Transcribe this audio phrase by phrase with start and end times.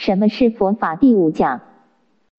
[0.00, 1.60] 什么是佛法第五讲？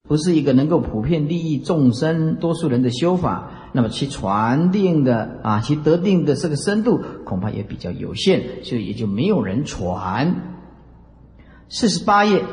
[0.10, 10.36] 不是一个能够普遍利益众生、多数人的修法，那么其传定的啊，其得定的这个深度恐怕也比较有限，所以也就没有人传。
[11.70, 12.44] 四十八页，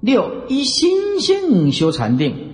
[0.00, 2.52] 六一心性修禅定，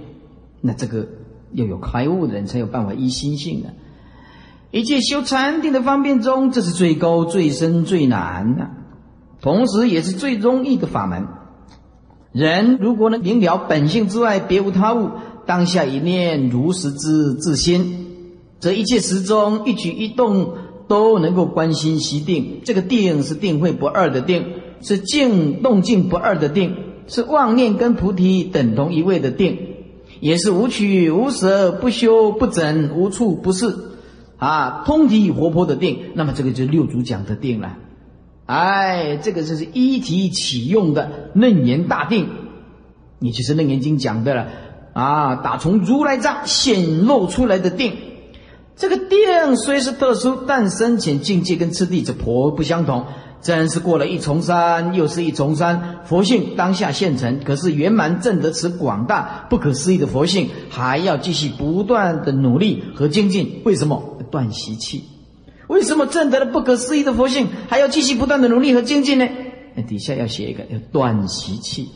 [0.61, 1.09] 那这个
[1.55, 3.71] 要有开悟的人才有办法一心性的。
[4.71, 8.71] 一切修禅定的方便中，这是最高、最深、最难的，
[9.41, 11.27] 同时也是最容易的法门。
[12.32, 15.11] 人如果能明了本性之外别无他物，
[15.46, 18.07] 当下一念如实之自心，
[18.61, 20.54] 则一切时中一举一动
[20.86, 22.61] 都能够观心习定。
[22.64, 24.45] 这个定是定慧不二的定，
[24.81, 26.76] 是静动静不二的定，
[27.09, 29.59] 是妄念跟菩提等同一位的定，
[30.20, 33.75] 也是无取无舍不修不整无处不是
[34.36, 35.98] 啊通体活泼的定。
[36.14, 37.77] 那么这个就是六祖讲的定了。
[38.50, 42.27] 哎，这个就是一体启用的楞严大定，
[43.20, 44.48] 也就是楞严经讲的了
[44.93, 45.37] 啊。
[45.37, 47.93] 打从如来藏显露出来的定，
[48.75, 53.05] 这个定虽是特殊，但深浅境界跟次第则颇不相同。
[53.41, 56.01] 真是过了一重山，又是一重山。
[56.05, 63.62] 佛性当下现成，可是圆满正得此广大不可思议的佛性，还要继续不断的努力和精进。
[63.65, 65.05] 为什么断习气？
[65.71, 69.29] 为什么证得了不可思议的佛性，还要继续不断的努力和精进呢？
[69.77, 71.89] 那底下要写一个，要断习气。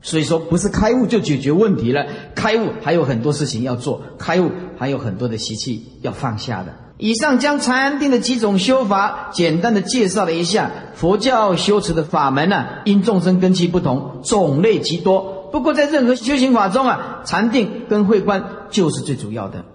[0.00, 6.74] 所以说，不是开悟就解决问题了，开悟还有很多事情要做，开悟还有很多的习气要放下的。
[6.96, 10.70] 以上将禅定的几种修法简单的介绍了一下。
[10.94, 15.50] 佛教修持的法门呢，因众生根基不同，种类极多。
[15.52, 19.66] 不过在任何修行法中啊，禅定跟慧观就是最主要的。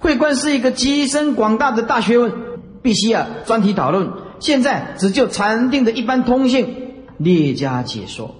[0.00, 2.32] 慧观是一个极深广大的大学问，
[2.80, 4.10] 必须要专题讨论。
[4.38, 6.74] 现在只就禅定的一般通性
[7.18, 8.34] 列加解说。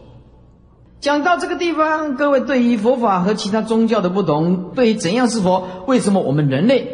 [1.00, 6.88] 讲到这个地方，各位对于佛法和其他宗教的不同，对于怎样是佛，为什么我们人类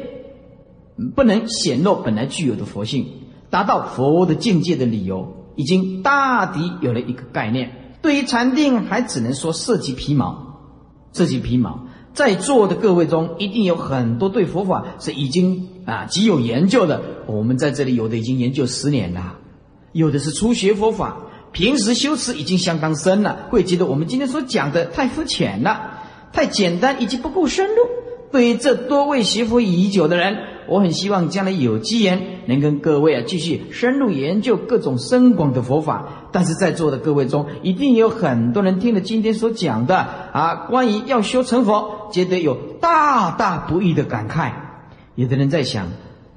[1.15, 3.07] 不能显露本来具有的佛性，
[3.51, 7.99] 达到佛的境界的理由，已经大抵有了一个概念。
[8.03, 10.59] 对于禅定，还只能说涉及皮毛，
[11.13, 11.87] 涉及皮毛。
[12.17, 17.03] 在座的各位中，一定有很多对佛法是已经啊极有研究的。
[17.27, 19.35] 我们在这里有的已经研究十年了，
[19.93, 21.19] 有的是初学佛法，
[21.53, 25.91] 平时修持已经相当深了，会觉得我们今天所讲的太肤浅了，
[26.33, 27.83] 太简单以及不够深入。
[28.33, 30.39] 对于这多位学佛已久的人，
[30.69, 36.29] 我很希望将来有机缘能跟各位啊继续深入研究各种深广的佛法。
[36.33, 39.97] 但是在座的各位中，一定有很多人听了今天所讲的
[40.33, 44.53] 啊，关于要修成佛，觉得有大大不易的感慨。
[45.15, 45.87] 有的人在想：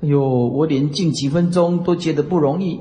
[0.01, 2.79] 哎呦，我连静几分钟都觉得不容易，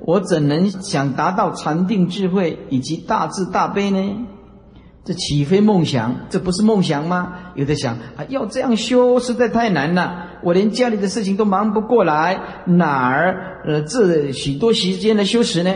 [0.00, 4.26] 我怎能想达到禅定智慧以及大智大悲呢？
[5.04, 6.16] 这岂非梦想？
[6.30, 7.52] 这不是梦想吗？
[7.54, 15.74] 有的想啊，要这样修实在太难了，我连家里的事情都忙不过来，哪儿呃这许多时间来修持呢？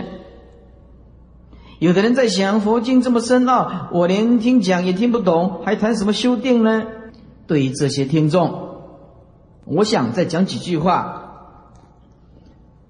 [1.78, 6.84] 有的人在想，佛经这么深奥，我连听讲也听不懂，还谈什么修定呢？
[7.46, 8.80] 对于这些听众，
[9.66, 11.24] 我想再讲几句话。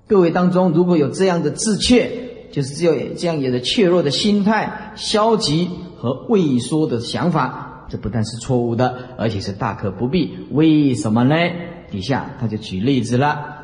[0.07, 5.69] 各位当中如果有这样的自怯，就是只有这样有的怯弱的心态，消极。
[5.99, 10.47] 和畏缩的想法，这不但是错误的，而且是大可不必。
[10.53, 11.35] 为什么呢？
[11.91, 13.57] 底下他就举例子了，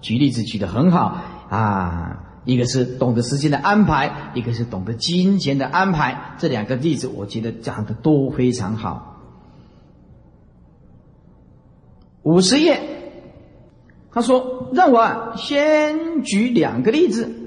[0.00, 1.16] 举例子举得很好
[1.48, 2.26] 啊。
[2.44, 6.36] 一个是懂得时间的安排，一个是懂得金钱的安排。
[6.38, 9.20] 这两个例子，我觉得讲的都非常好。
[12.22, 12.80] 五十页，
[14.12, 17.39] 他说让我先举两个例子。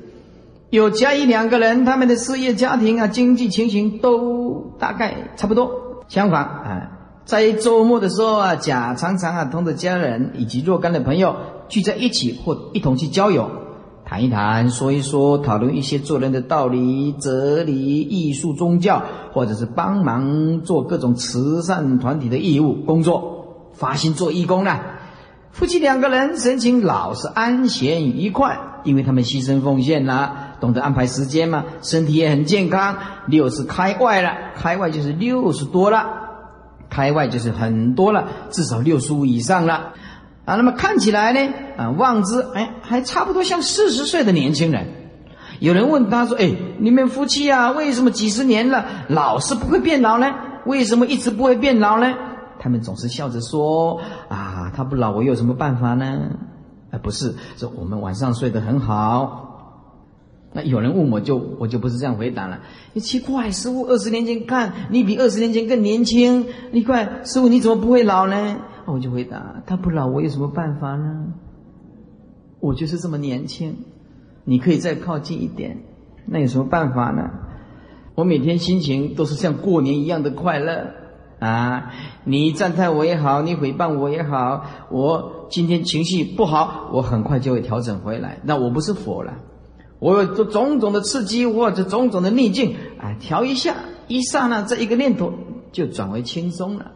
[0.73, 5.69] 有甲乙两个人，他们的事业、家庭啊、经济情形都大概差不多。
[6.07, 6.89] 相反啊，
[7.25, 11.35] 在周末的时候啊，甲常常啊，同着家人以及若干的朋友
[11.69, 13.51] 聚在一起，或一同去交友，
[14.03, 24.79] 谈一谈，说一说，讨论一些做人的道理、哲理、艺术、宗教，或者是帮忙做各种慈善团体的义务工作，发心做义工呢。
[25.51, 30.49] 夫妻两个人神情老是安闲愉快，因为他们牺牲奉献了。
[30.63, 32.95] 懂得安排时间嘛，身体也很健康。
[33.27, 36.07] 六是开外了，开外就是六十多了，
[36.89, 39.91] 开外就是很多了，至少六十五以上了
[40.45, 40.55] 啊。
[40.55, 44.87] 那么看起来呢，啊，望之哎，还差不多像四十岁的年轻人。
[45.59, 50.33] 有人问他说：“哎，你们夫妻啊，为什么几十年了老是不会变老呢？
[50.65, 52.13] 为什么一直不会变老呢？”
[52.57, 53.99] 他们总是笑着说
[54.31, 56.05] ：“啊，他不老，我有什么办法呢？”
[56.89, 59.42] 啊，不是，说我们晚上睡得很好。
[60.53, 62.59] 那有人问我就我就不是这样回答了。
[62.93, 68.57] 你奇怪，师傅二十年前看你比二十年前更年轻，你怪师傅你怎么不会老呢？
[68.85, 71.33] 我就回答他不老，我有什么办法呢？
[72.59, 73.77] 我就是这么年轻，
[74.45, 75.79] 你可以再靠近一点，
[76.25, 77.29] 那有什么办法呢？
[78.15, 80.91] 我每天心情都是像过年一样的快乐
[81.39, 81.91] 啊！
[82.25, 88.39] 你赞叹我也好，你诽谤我也好，我今天情绪不好，我很快就会调整回来。
[88.43, 89.33] 那我不是佛了。
[90.03, 93.77] 我有这种种的刺激或者种种的逆境，哎，调一下，
[94.09, 95.31] 一刹那这一个念头
[95.71, 96.91] 就转为轻松了。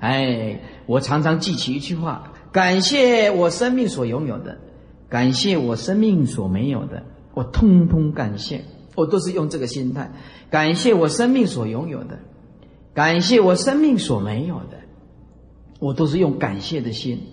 [0.00, 4.58] 哎，我常常记起一句话：感谢我生命所拥有的，
[5.08, 7.04] 感谢我生命所没有的，
[7.34, 8.64] 我通通感谢。
[8.96, 10.10] 我都是用这个心态，
[10.50, 12.18] 感谢我生命所拥有的，
[12.92, 14.80] 感谢我生命所没有的，
[15.78, 17.28] 我都是用感谢的心。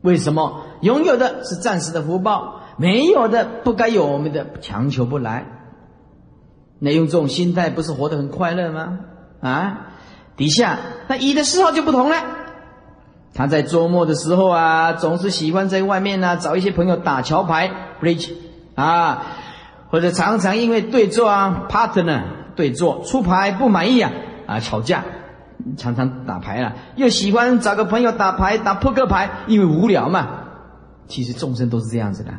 [0.00, 0.62] 为什么？
[0.80, 2.55] 拥有的是暂时的福报。
[2.76, 5.46] 没有的不该有我们的，强求不来。
[6.78, 8.98] 那用这种心态，不是活得很快乐吗？
[9.40, 9.86] 啊，
[10.36, 10.78] 底下
[11.08, 12.16] 那乙的嗜好就不同了。
[13.34, 17.70] 他在周末的时候啊，总是喜欢在外面呢找一些朋友打桥牌
[18.00, 18.32] （bridge）
[18.74, 19.24] 啊，
[19.90, 22.22] 或者常常因为对坐啊 （partner）
[22.54, 24.10] 对坐出牌不满意啊
[24.46, 25.04] 啊吵架，
[25.76, 30.28] 常常打牌了，又喜欢找个朋友打牌打扑克牌，因为无聊嘛。
[31.06, 32.32] 其实众生都是这样子的。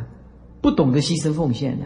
[0.62, 1.86] 不懂得牺牲奉献的，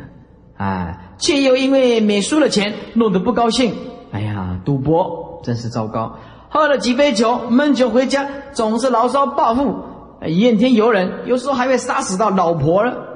[0.63, 3.73] 啊，却又因为每输了钱弄得不高兴，
[4.11, 6.17] 哎呀，赌博真是糟糕。
[6.49, 9.77] 喝了几杯酒，闷酒回家，总是牢骚报复，
[10.21, 13.07] 怨天尤人，有时候还会杀死到老婆了。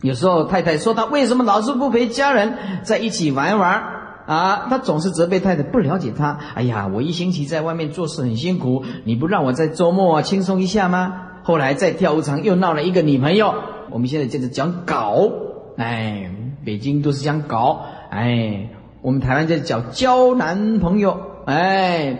[0.00, 3.84] 有时候太太说他为什么老是不陪家人在一起玩玩
[4.26, 4.66] 啊？
[4.68, 6.38] 他总是责备太太不了解他。
[6.54, 11.28] 哎呀，我一星期在外面做事很辛苦，你不让我在周末轻松一下吗？
[11.42, 13.54] 后来在跳舞场又闹了一个女朋友。
[13.90, 15.28] 我们现在接着讲搞，
[15.76, 16.30] 哎，
[16.64, 18.70] 北京都是讲搞，哎，
[19.02, 22.16] 我们台湾在讲交男朋友，哎，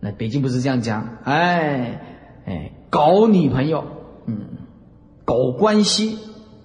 [0.00, 2.00] 那北京不是这样讲，哎，
[2.44, 3.84] 哎，搞女朋友，
[4.26, 4.48] 嗯，
[5.24, 6.18] 搞关系，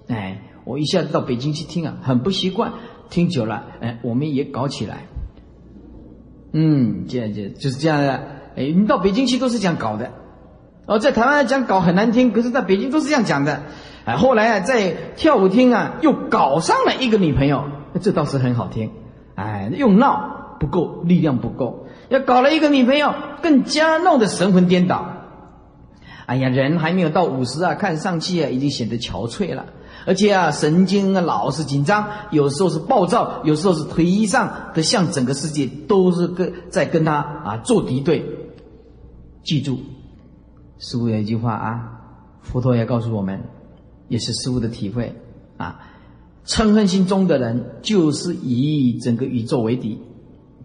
[0.08, 2.72] 哎，我一下子到北京去听啊，很不习惯，
[3.10, 5.06] 听久了，哎，我们也搞起来，
[6.52, 8.12] 嗯，这样就就是这样的，
[8.56, 10.10] 哎，你到北京去都是讲搞的，
[10.90, 13.62] 哦，在台湾讲搞很难听，可是在北京都是这样讲的。
[14.04, 17.62] 哎，后来啊，在跳舞厅啊，又搞上了一个女朋友，
[18.02, 18.90] 这倒是很好听。
[19.36, 25.06] 哎，又闹不够，力量不够，要搞了一个女朋友，更加弄得神魂颠倒。
[26.26, 29.66] 哎呀，人还没有到五十啊，看上去啊，已经显得憔悴了，
[30.06, 38.24] 而且啊，神经啊老是紧张，有时候是暴躁，有时候是颓丧的，像整个世界都是跟在跟他啊做敌对。
[39.44, 39.78] 记住，
[40.80, 42.00] 师父有一句话啊，
[42.42, 43.40] 佛陀也告诉我们。
[44.08, 45.14] 也是师傅的体会
[45.56, 45.80] 啊！
[46.44, 49.98] 嗔恨心重的人，就是以整个宇宙为敌；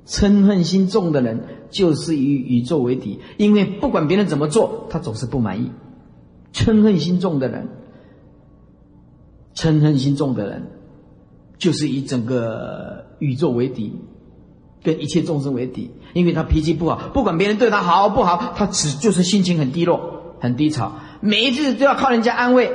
[0.08, 3.20] 嗔恨心重的人，就是以宇宙为敌。
[3.38, 5.70] 因为不管别人怎么做，他总是不满意。
[6.54, 7.68] 嗔恨心重的人，
[9.54, 10.64] 嗔恨心重的人，
[11.60, 13.94] 就是以整个宇宙为敌，
[14.86, 15.92] 跟一切众生为敌。
[16.14, 20.00] 因为他脾气不好，不管别人对他好不好，他只就是心情很低落、
[20.40, 22.72] 很低潮，每一次都要靠人家安慰。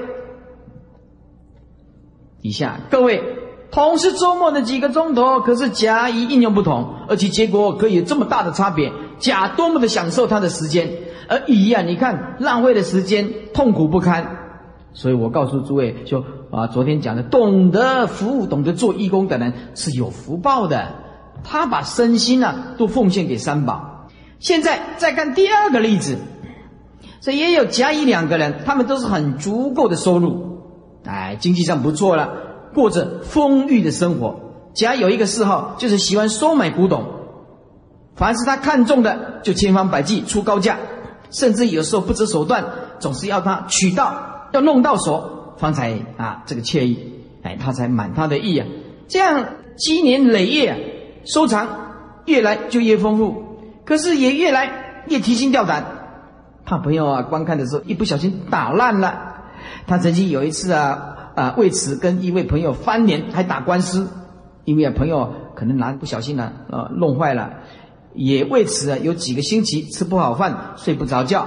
[2.43, 3.23] 以下各位，
[3.71, 8.93] 同是周末的几个钟头，可是甲乙应用不同，而且结果可以有这么大的差别。
[9.19, 10.91] 甲多么的享受他的时间，
[11.29, 14.39] 而乙呀，你看浪费的时间，痛苦不堪。
[14.93, 20.95] 所以我告诉诸位，就啊，昨天讲的，懂得服务、懂得做义工的人是有福报的，
[21.45, 24.09] 他把身心呢都奉献给三宝。
[24.39, 26.17] 现在再看第二个例子，
[27.21, 30.59] 这也有甲乙两个人，他们都是很足够的收入。
[31.05, 32.31] 哎，经济上不错了，
[32.75, 34.41] 过着丰裕的生活。
[34.73, 37.05] 甲有一个嗜好，就是喜欢收买古董，
[38.15, 40.79] 凡是他看中的，就千方百计出高价，
[41.31, 42.65] 甚至有时候不择手段，
[43.01, 46.99] 总是要他取到，要弄到手，方才啊这个惬意，
[47.43, 48.67] 哎，他才满他的意啊。
[49.09, 49.45] 这样
[49.77, 51.69] 积年累月，收藏
[52.27, 53.45] 越来就越丰富，
[53.85, 55.85] 可是也越来越提心吊胆，
[56.65, 59.27] 怕朋友啊观看的时候一不小心打烂了。
[59.87, 64.09] 他曾经有一次啊啊，为此跟一位朋友翻脸，还打官司，
[64.65, 67.51] 因为啊朋友可能拿不小心呢啊弄坏了，
[68.15, 71.47] 也为此啊有几个星期吃不好饭，睡不着觉，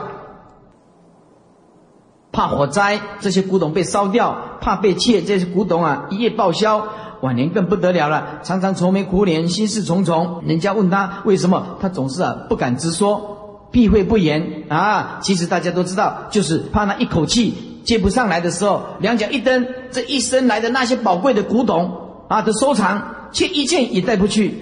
[2.32, 6.88] 怕火灾这些古董被烧掉，怕被窃这些古董啊一夜报销，
[7.24, 10.44] 晚年更不得了了，常常愁眉苦脸，心事重重。
[10.46, 15.20] 人家问他为什么，他总是啊不敢直说，避讳不言啊。
[15.22, 17.54] 其实大家都知道，就是怕那一口气。
[17.86, 24.54] 接不上来的时候，两脚一蹬，这一生来的那些宝贵的古董啊的收藏，却一件也带不去。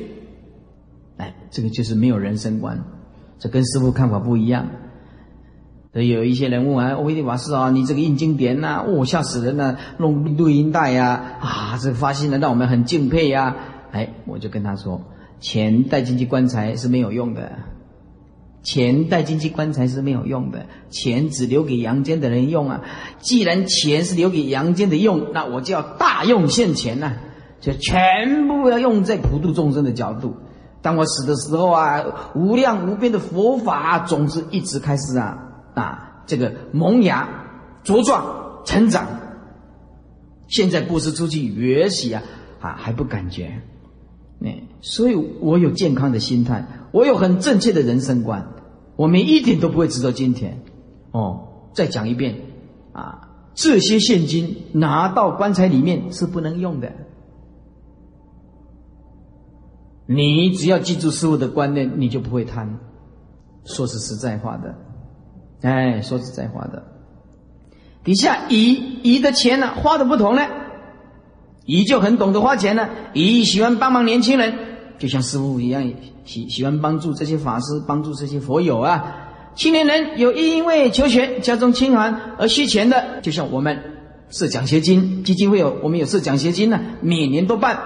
[1.18, 2.84] 哎，这个就是没有人生观，
[3.40, 4.68] 这跟师傅看法不一样。
[5.94, 13.56] 所以有一些人问啊，威利法师啊，你这个印经典呐，哦，吓死人了，弄录音带呀，啊，这发现了让我们很敬佩呀。
[13.92, 15.02] 哎，我就跟他说，
[15.42, 17.52] 钱带进去棺材是没有用的。
[18.64, 22.82] 钱带进去棺材是没有用的，钱只留给阳间的人用啊！
[23.20, 27.14] 既然钱是留给阳间的用，那我就要大用现钱呐，
[27.60, 30.36] 就全部要用在普度众生的角度。
[30.84, 35.51] 当我死的时候啊，无量无边的佛法总是一直开始啊
[35.82, 37.28] 啊，这个萌芽、
[37.84, 39.08] 茁壮、成长。
[40.48, 42.22] 现在布施出去也许啊
[42.60, 43.62] 啊还不感觉，
[44.44, 46.68] 哎，所以我有健康的心态。
[46.92, 48.54] 我有很正确的人生观，
[48.96, 50.62] 我们一点都不会值得今天。
[51.12, 52.42] 哦，再讲一遍，
[52.92, 56.92] 啊，这些现金拿到棺材里面是不能用的。
[60.06, 62.78] 你只要记住师傅的观念，你就不会贪。
[63.64, 64.76] 说是实在话的，
[65.62, 66.84] 哎，说实在话的。
[68.04, 70.48] 底下乙乙的钱呢，花的不同呢，
[71.66, 74.54] 乙就很懂得花钱呢，乙喜欢帮忙年轻人。
[74.98, 75.92] 就像师傅一样，
[76.26, 79.28] 喜喜欢帮助这些法师，帮助这些佛友啊。
[79.56, 83.78] 青年人有因为求学，家中清寒而需钱的，就像我们
[84.30, 87.80] 设奖学金基金会有，我们有设奖学金呢，每年都办。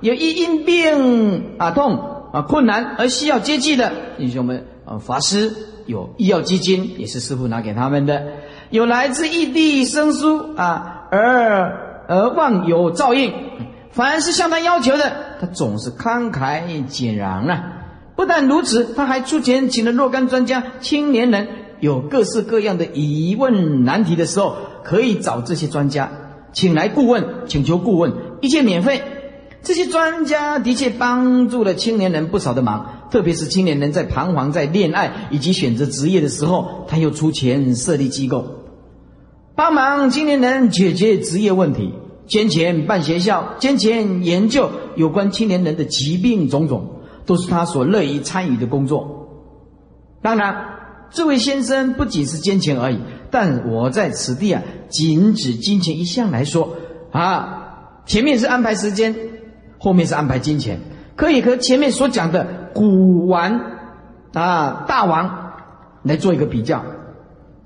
[0.00, 1.96] 有一因病啊痛
[2.32, 5.52] 啊困难而需要接济的，你像我们呃法师
[5.86, 8.22] 有医药基金，也是师傅拿给他们的。
[8.70, 13.32] 有来自异地生疏啊而而望有照应。
[13.90, 17.64] 凡是向他要求的，他总是慷慨解囊啊！
[18.16, 21.48] 不但如此，他还出钱请了若干专家、青年人，
[21.80, 26.10] 有各式各样的疑问难题的时候，可以找这些专家，
[26.54, 29.02] 请来顾问，请求顾问，一切免费。
[29.62, 38.46] 这些专家的确帮助了青年人不少的忙，特别是青年人在彷徨、在恋爱以及选择职业的时候，他又出钱设立机构，
[39.54, 41.92] 帮忙青年人解决职业问题。
[42.26, 49.28] 捐钱办学校，捐钱研究有关青年人的疾病种种，都是他所乐意参与的工作。
[50.22, 50.54] 当然，
[51.10, 53.00] 这位先生不仅是捐钱而已，
[53.30, 56.76] 但我在此地啊，仅指金钱一项来说
[57.10, 59.14] 啊，前面是安排时间，
[59.76, 60.80] 后面是安排金钱，
[61.16, 63.60] 可以和前面所讲的古玩
[64.32, 65.52] 啊大王
[66.02, 66.84] 来做一个比较。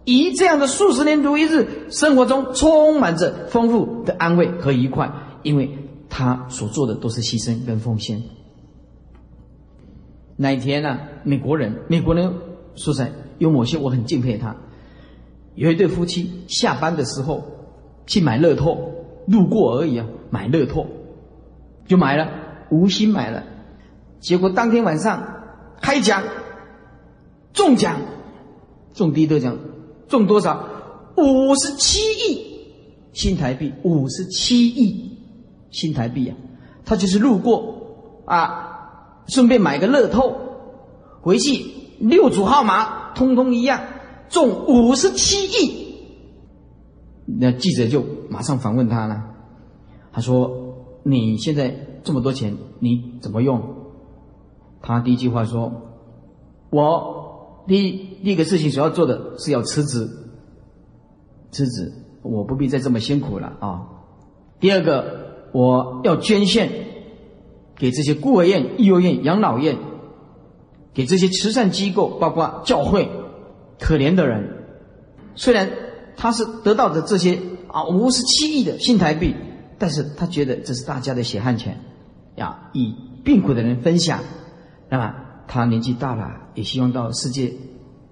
[0.04, 8.22] 以这样的数十年如一日，生活中充满着丰富的安慰和愉快，因为他所做的都是牺牲跟奉献。
[10.36, 12.32] 那一天呢，美国人，美国人
[12.76, 14.54] 说实在有某些我很敬佩他。
[15.54, 17.42] 有一对夫妻下班的时候
[18.06, 18.92] 去买乐透，
[19.26, 20.86] 路过而已啊，买乐透
[21.86, 22.28] 就买了，
[22.70, 23.42] 无心买了，
[24.20, 25.22] 结果当天晚上
[25.80, 26.22] 开奖
[27.52, 28.00] 中奖，
[28.92, 29.56] 中第一等奖。
[30.08, 30.68] 中多少？
[31.16, 31.98] 五十七
[32.30, 32.46] 亿
[33.12, 35.18] 新台币，五十七亿
[35.70, 36.36] 新台币啊！
[36.84, 40.36] 他就是路过啊，顺便买个乐透，
[41.22, 41.64] 回去
[41.98, 43.80] 六组号码通通一样，
[44.28, 45.86] 中五十七亿。
[47.24, 49.24] 那记者就马上反问他了，
[50.12, 53.75] 他说：“你现在这么多钱，你怎么用？”
[54.86, 55.72] 他第一句话说
[56.70, 57.14] ：“我。”
[57.68, 57.90] 第
[58.22, 60.08] 第一个事情所要做的是要辞职，
[61.50, 63.88] 辞职，我不必再这么辛苦了啊。
[64.60, 66.70] 第二个，我要捐献
[67.74, 69.78] 给这些孤儿院、幼儿园、养老院，
[70.94, 73.10] 给这些慈善机构，包括教会，
[73.80, 74.48] 可怜的人。
[75.34, 75.68] 虽然
[76.16, 79.34] 他是得到的这些啊五十七亿的新台币，
[79.76, 81.80] 但是他觉得这是大家的血汗钱
[82.36, 84.20] 呀，以病苦的人分享，
[84.90, 85.14] 那么。
[85.48, 87.54] 他年纪大了，也希望到世界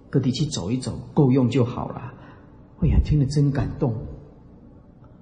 [0.08, 2.12] 各地去走一走，够用就好了。
[2.80, 3.92] 哎呀，听了真感动，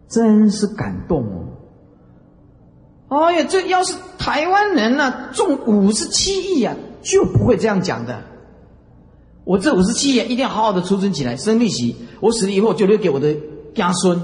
[0.08, 1.24] 真是感动
[3.08, 3.24] 哦！
[3.24, 8.22] 哎呀，这要是台湾人呢，中五十七亿啊，就不会这样讲的。
[9.44, 11.96] 我这五十七亿一定要好好的储存起来，生利息。
[12.20, 13.34] 我死了以后就留给我的
[13.74, 14.20] 家孙，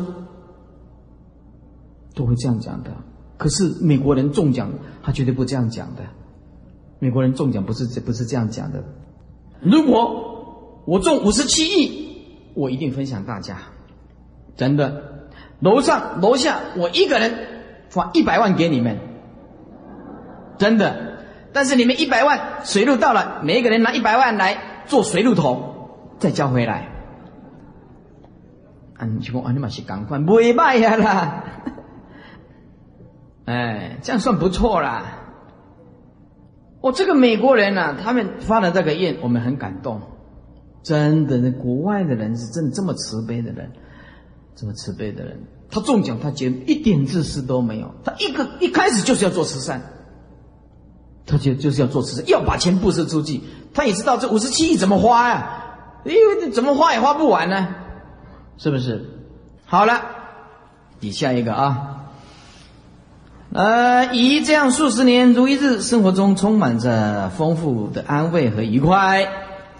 [2.14, 2.90] 都会这样讲的。
[3.38, 4.70] 可是美国人中奖，
[5.02, 6.02] 他绝对不这样讲的。
[6.98, 8.82] 美国人中奖不是不是这样讲的。
[9.60, 13.56] 如果我中五十七亿，我一定分享大家，
[14.56, 15.02] 真的。
[15.60, 17.34] 楼上楼下我一个人
[17.88, 18.98] 发一百万给你们，
[20.56, 21.18] 真的。
[21.52, 26.88] 但是你们一百万水路到了，每一个人拿一百万来做水路头，再交回来。
[28.96, 31.44] 啊，你就讲啊，你嘛是赶快，袂歹呀啦。
[33.46, 35.17] 哎，这样算不错啦。
[36.80, 40.00] 我这个美国人呐，他们发了这个愿，我们很感动。
[40.82, 43.70] 真的，那国外的人是真的这么慈悲的人，
[44.54, 45.40] 这么慈悲的人。
[45.70, 47.92] 他中奖，他觉一点自私都没有。
[48.04, 49.82] 他一个一开始就是要做慈善，
[51.26, 53.42] 他就就是要做慈善，要把钱布施出去。
[53.75, 55.64] 他也知道这五十七亿怎么花呀？
[56.04, 57.75] 因为怎么花也花不完呢，
[58.56, 59.04] 是不是？
[59.66, 60.00] 好了，
[61.00, 61.88] 底下一个啊。
[63.58, 69.26] 呃，以这样数十年如一日，生活中充满着丰富的安慰和愉快。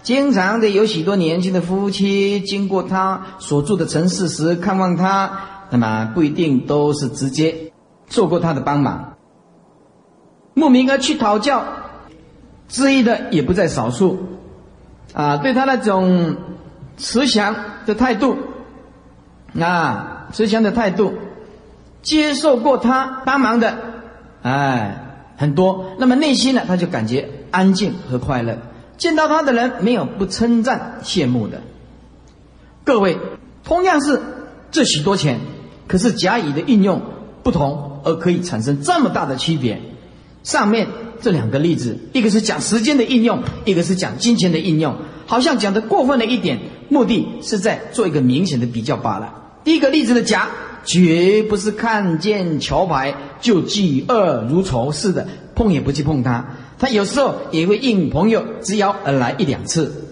[0.01, 5.31] 经常的有许多年轻的夫妻经过他所住的城市时看望他，
[5.69, 7.71] 那么不一定都是直接
[8.05, 9.13] 做过他的帮忙，
[10.55, 11.63] 慕名而去讨教，
[12.67, 14.19] 质疑的也不在少数。
[15.13, 16.35] 啊，对他那种
[16.97, 17.55] 慈祥
[17.85, 18.35] 的态度，
[19.57, 21.13] 啊，慈祥的态度。
[22.01, 23.77] 接受过他帮忙的，
[24.41, 25.91] 哎，很多。
[25.97, 28.57] 那么内心呢，他就感觉安静和快乐。
[28.97, 31.61] 见到他的人，没有不称赞、羡慕的。
[32.85, 33.17] 各位，
[33.63, 34.21] 同样是
[34.71, 35.39] 这许多钱，
[35.87, 37.01] 可是甲乙的应用
[37.43, 39.81] 不同，而可以产生这么大的区别。
[40.43, 40.87] 上面
[41.21, 49.33] 这两个例子，一个是讲时间的应用，一个是讲金钱的应用，好像讲的过分了一点，目的是在做一个明显的比较罢了。
[49.65, 50.47] 第一个例子的甲。
[50.83, 56.45] 绝不是看见桥牌就嫉恶如仇似的，碰也不去碰他。
[56.77, 60.05] 他有时候也会应朋友之邀而来一两次。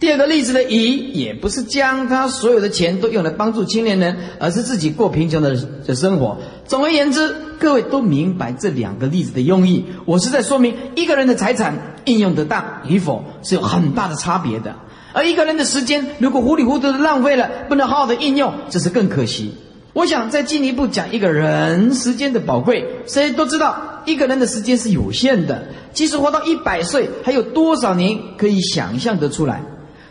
[0.00, 6.38] 第二个例子的乙，也不是将他所有的钱都用来帮助青年人，而是自己过贫穷的的生活。
[6.66, 9.84] 总而言之，各位都明白这两个例子的用意。
[10.04, 14.76] 我是在说明一个人的财产应用得当与否是有很大的差别的，
[15.12, 19.52] 而一个人的时间如果糊里糊涂的浪费了，不能好好的应用，这是更可惜。
[19.98, 22.86] 我想再进一步讲一个人时间的宝贵。
[23.08, 29.60] 谁都知道，一个人的时间是有限的，即使活到一百岁，还有多少年可以想象得出来？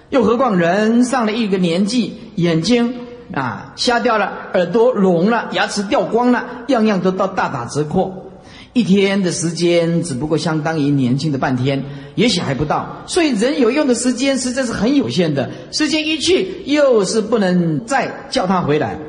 [0.10, 2.96] 又何况人上了一个年纪，眼睛
[3.34, 8.34] 啊瞎掉了，耳朵聋了，牙齿掉光了，样样都到大打折扣。
[8.74, 13.04] 一天的时间只不过相当于年轻的半天，也许还不到。
[13.08, 19.00] 所以人有用的时间实在是很有限的，时间一去，又是不能再叫他回来。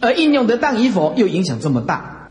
[0.00, 2.30] 而应用得当与否又影响这么大，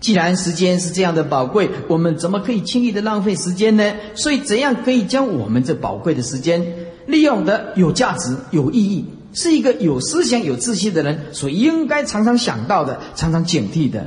[0.00, 3.94] 既然时间是这样的宝贵，我们怎么可以轻易的浪费时间呢？
[4.14, 6.64] 所以怎样可以将我们这宝贵的时间
[7.06, 14.06] 利用的有价值、有意义，是一个有思想、有志气的人所应该常常想到的、常常警惕的。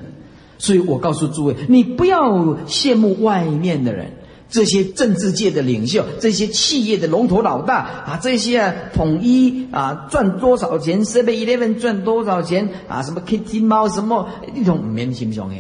[0.58, 2.32] 所以我告诉诸位，你不要
[2.68, 4.14] 羡慕外面的人。
[4.52, 13.02] 这些政治界的领袖，这些企业的龙头老大啊，这些啊统一啊赚多少钱？Seven Eleven 赚多少钱啊？
[13.02, 15.56] 什么 Kitty 猫什么一种免心中的，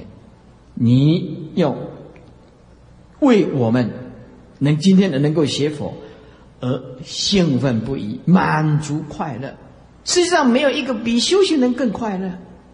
[0.73, 1.73] 你要
[3.21, 3.91] 为我们
[4.59, 5.93] 能今天的能够学佛
[6.59, 9.55] 而兴奋不已、满足快乐。
[10.03, 12.29] 实际上，没有一个比修行人更快乐，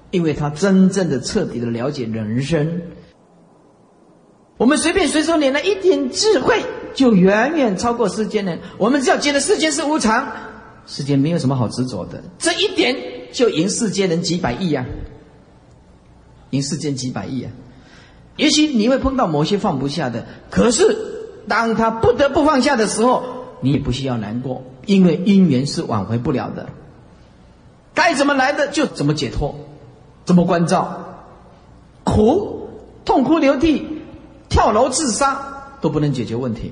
[0.10, 2.82] 因为他真正的彻底的了解人生。
[4.58, 6.64] 我们随便随手拈来一点智慧，
[6.96, 8.60] 就远远超过世间人。
[8.78, 10.28] 我们只要觉得世间是无常，
[10.88, 12.96] 世间没有什么好执着的，这一点
[13.32, 14.86] 就赢世间人几百亿啊！
[16.50, 17.52] 赢世间几百亿啊！
[18.36, 20.98] 也许你会碰到某些放不下的，可是
[21.48, 23.24] 当他不得不放下的时候，
[23.62, 26.68] 你也不需要难过，因为因缘是挽回不了的。
[27.94, 29.56] 该怎么来的就怎么解脱，
[30.26, 31.26] 怎么关照，
[32.04, 32.70] 苦，
[33.06, 33.97] 痛哭流涕。
[34.50, 35.40] 跳楼自杀
[35.82, 36.72] 都不能解决问题，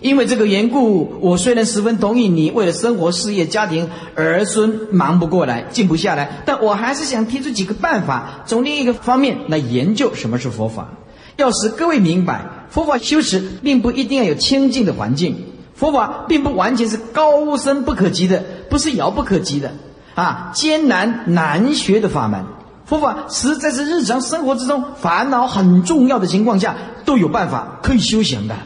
[0.00, 10.88] 因为这个缘故，我虽然十分同意你为了生活、事业、家庭、儿孙忙不过来、静不下来，但我还是想提出几个办法，从另一个方面来研究什么是佛法。
[11.36, 15.36] 要使各位明白，佛法修持并不一定要有清净的环境，
[15.74, 19.72] 佛法并不完全是高深不可及的，不是遥不可及的
[20.14, 22.44] 啊，艰难难学的法门。
[22.90, 26.74] 佛法实在是日常生活之中烦恼很重要的情况下
[27.04, 28.56] 都有办法可以修行的，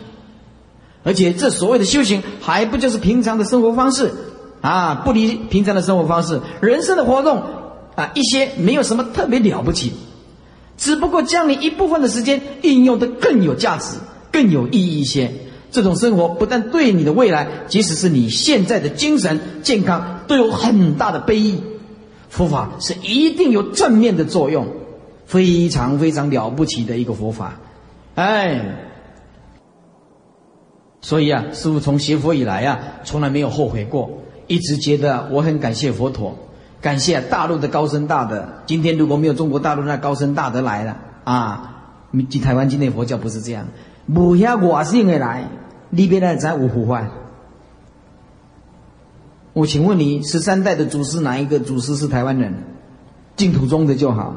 [1.03, 4.11] 而且这所谓的修行还不就是平常的生活方式
[4.63, 5.03] 啊？
[5.05, 7.43] 不离平常的生活方式，人生的活动
[7.97, 9.93] 啊，一些没有什么特别了不起，
[10.79, 13.99] 只不过将你一部分的时间应用的更有价值、
[14.33, 15.31] 更有意义一些。
[15.71, 21.61] 这种生活不但对你的未来，即使是你现在的精神健康都有很大的裨益。
[22.35, 24.67] 佛法是一定有正面的作用，
[25.25, 27.61] 非常非常了不起的一个佛法，
[28.17, 28.75] 哎，
[31.01, 34.11] 所以啊，师父从学佛以来啊，从来没有后悔过，
[34.49, 36.37] 一直觉得我很感谢佛陀，
[36.81, 38.49] 感谢大陆的高僧大德。
[38.67, 41.93] 今天如果没有中国大陆那高僧大德来了啊，
[42.43, 43.69] 台湾今天佛教不是这样，
[44.09, 45.49] 无遐外省的来，
[45.89, 47.09] 你别来在五湖湾。
[49.55, 52.53] 我请问你，十三代的祖师哪一个祖师是台湾人？
[53.37, 54.35] 净土宗的就好，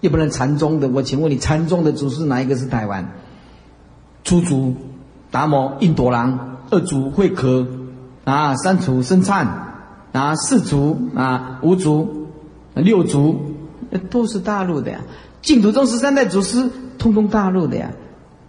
[0.00, 0.88] 也不能禅宗的。
[0.88, 3.12] 我请问你，禅宗的祖师哪一个是台湾？
[4.24, 4.74] 初祖
[5.30, 7.64] 达摩、印度郎，二祖慧可，
[8.24, 9.46] 啊，三祖僧璨，
[10.10, 12.26] 啊，四祖啊，五祖，
[12.74, 13.40] 六祖，
[14.10, 15.00] 都是大陆的呀。
[15.42, 17.92] 净土宗十三代祖师，通通大陆的呀。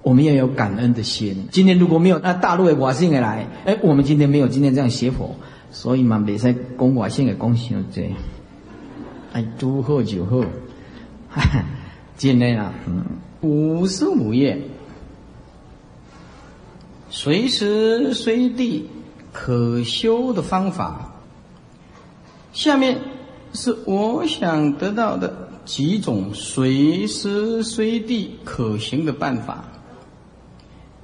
[0.02, 1.48] 我们要有感恩的心。
[1.52, 5.36] 今天如果没有那大陆的瓦信来，哎，我们今天没有今天这样邪佛，
[5.72, 8.14] 所以嘛，没使讲瓦信的讲伤济。
[9.34, 10.44] 哎，都好就好。
[12.18, 13.06] 今天啊，嗯，
[13.42, 14.62] 五十五页。
[17.10, 18.90] 随时随地
[19.32, 21.14] 可修的方法。
[22.54, 23.00] 下面
[23.54, 29.64] 是我想得到的几种随时随地可行的办法。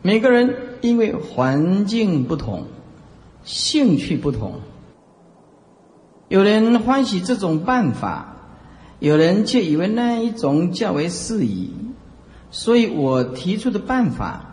[0.01, 2.65] 每个人因为环境不同，
[3.47, 4.55] 兴趣不同，
[6.27, 8.35] 有人欢喜这种办法，
[8.99, 11.71] 有人却以为那一种较为适宜，
[12.51, 14.43] 所以我提出的办法。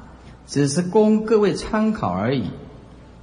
[0.46, 2.50] 只是供各位参考而已。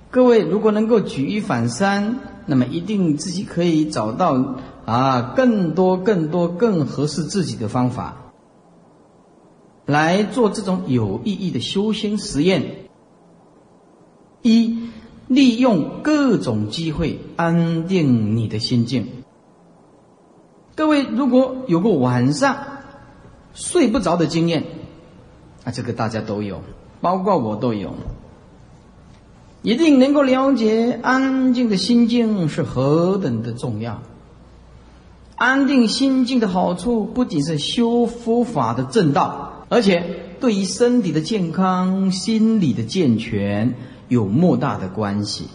[0.09, 4.55] 各位如果能够举一反三，那么一定自己可以找到
[4.85, 8.33] 啊更多、更多、更合适自己的方法，
[9.85, 12.89] 来做这种有意义的修心实验。
[14.41, 14.89] 一，
[15.31, 19.07] 利用各种机会安定你的心境。
[20.75, 22.57] 各位如果有过晚上
[23.53, 24.65] 睡不着的经验，
[25.63, 26.61] 啊，这个大家都有。
[26.99, 27.93] 包括我都有，
[29.61, 34.03] 一定能够了解安静的心境是何等的重要。
[35.35, 43.73] 安定心境的好处，不仅是修佛法的正道，而且对于身体的健康、心理的健全
[44.11, 45.47] 有莫大的关系。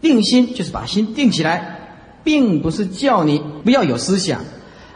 [0.00, 4.40] 定心就是把心定起来，并不是叫你不要有思想，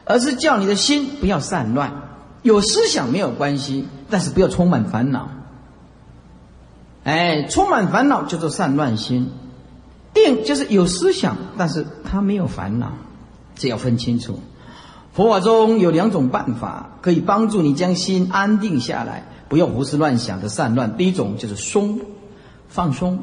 [0.04, 2.02] 而是叫你的心不要散乱。
[2.42, 5.28] 有思想没有关系，但是不要充满烦恼。
[7.04, 9.30] 哎，充满烦恼叫做散乱心。
[10.12, 12.94] 定就是有思想，但是他没有烦恼，
[13.54, 14.40] 这要分清楚。
[15.12, 20.96] 佛法中有两种办法可以帮助你将心安定下来，不要胡思乱想的散乱。
[20.96, 22.00] 第一种就是松，
[22.72, 23.18] 放松，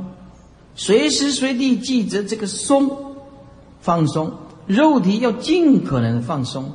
[0.76, 3.16] 随时随地记着这个松，
[3.82, 4.34] 放松，
[4.68, 6.74] 肉体要尽可能放松。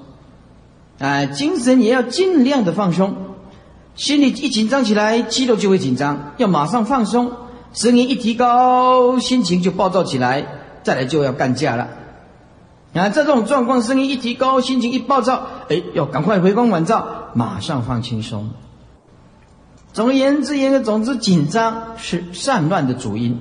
[0.99, 3.15] 啊，精神也要尽量的放松，
[3.95, 7.31] 心里一紧张起来，肌肉就会紧张，要马上放松。
[7.73, 10.45] 声音一提高，心情就暴躁起来，
[10.83, 11.89] 再来就要干架了。
[12.93, 18.51] 啊，在这种状况，声音一提高，心情一暴躁，哎，要赶快回光返照，马上放轻松。
[19.95, 23.39] 总而言之，言而总之，紧张是散乱的主因。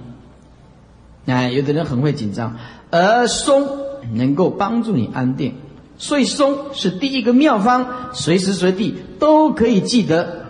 [1.25, 2.57] 哎，有的人很会紧张，
[2.91, 3.67] 而松
[4.13, 5.55] 能够帮助你安定。
[5.97, 10.45] 所以松是第一个妙方，随时随地都可以记得。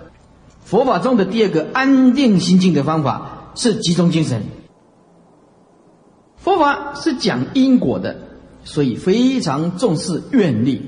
[0.65, 4.43] 佛法中的第二个安定心境的方法是集中精神。
[6.35, 8.17] 佛法是讲因果的，
[8.65, 10.81] 所以非常重视愿力。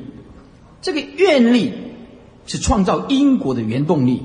[0.81, 1.73] 这个愿力
[2.47, 4.23] 是创造因果的原动力，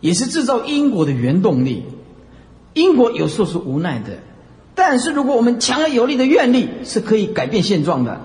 [0.00, 1.84] 也是制造因果的原动力。
[2.74, 4.18] 因果有时候是无奈的，
[4.74, 8.20] 但是如果我们强而有力的愿力，是可以改变现状的。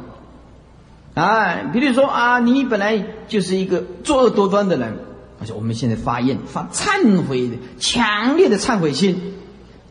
[1.15, 4.97] 哎，比如说啊，你本来就是一个作恶多端的人，
[5.39, 9.33] 而且我们现在发愿发忏悔的强烈的忏悔心，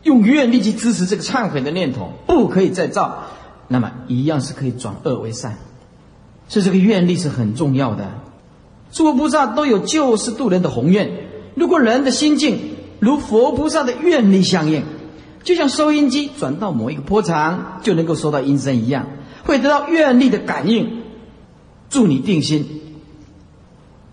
[0.03, 3.23] 用愿力去支持这个忏悔的念头，不可以再造，
[3.67, 5.57] 那么一样是可以转恶为善，
[6.47, 8.11] 所以这个愿力是很重要的。
[8.91, 11.09] 诸佛菩萨都有救世渡人的宏愿，
[11.55, 12.59] 如果人的心境
[12.99, 14.83] 如佛菩萨的愿力相应，
[15.43, 19.07] 就像收音机转到某一个波长就能够收到音声一样，
[19.43, 21.03] 会得到愿力的感应。
[21.89, 22.65] 助你定心，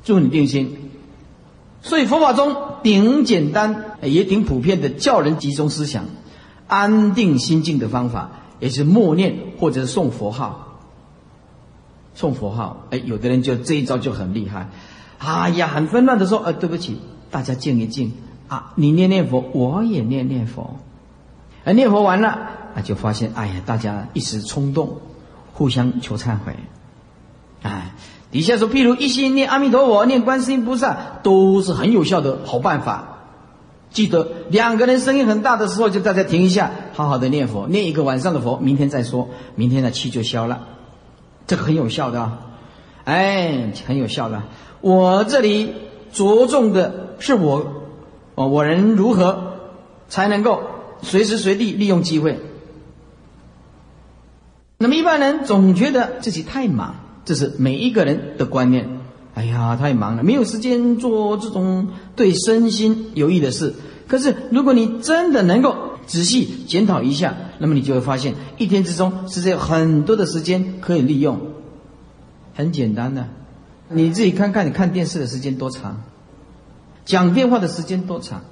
[0.04, 0.90] 助你定心。
[1.80, 6.04] 所以佛法中顶简单也挺普遍的，叫人集中思想、
[6.66, 10.78] 安定心境的方法，也是默念或者是诵佛号。
[12.14, 14.68] 诵佛号，哎，有的人就这一招就很厉害。
[15.16, 16.98] 哎呀，很纷乱的说，呃，对不起，
[17.30, 18.12] 大家静一静
[18.48, 20.76] 啊，你念念佛，我也念念佛。
[21.64, 22.28] 哎，念佛完了，
[22.74, 24.98] 啊，就发现，哎呀，大家一时冲动，
[25.52, 26.56] 互相求忏悔。
[27.62, 27.92] 哎，
[28.30, 33.18] 底下说，譬如一心念阿弥陀佛、念观世音菩萨，都是很有效的好办法。
[33.90, 40.68] 记得两个人声音很大的时候，就大家停一下，好好的念佛，念一个晚上的佛，明天再说，明天的气就消了，
[41.46, 42.38] 这个很有效的，啊
[43.04, 44.42] 哎，很有效的。
[44.80, 45.74] 我这里
[46.12, 47.84] 着重的是我，
[48.34, 49.54] 哦，我人如何
[50.08, 50.62] 才能够
[51.02, 52.38] 随时随地利用机会？
[54.78, 56.94] 那么一般人总觉得自己太忙，
[57.24, 58.98] 这是每一个人的观念。
[59.34, 63.74] 哎呀，太忙了，没有时间做这种对身心有益的事。
[64.08, 71.40] 可是，如果你真的能够仔细检讨一下，那么你就会发现，一天之中实在有很多的时间可以利用。
[72.54, 73.28] 很简单的，
[73.92, 76.02] 你自己看看，你看电视的时间多长，
[77.04, 78.42] 讲电话的时间多长。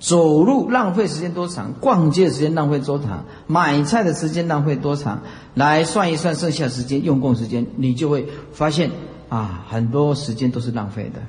[0.00, 1.74] 走路浪费时间多长？
[1.78, 3.26] 逛街的时间浪费多长？
[3.46, 5.20] 买菜的时间浪费多长？
[5.54, 8.90] 来算一算剩下时间用功时间，你就会发现
[9.28, 11.20] 啊，很多时间都是浪费的。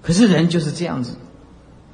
[0.00, 1.12] 可是人就是这样子，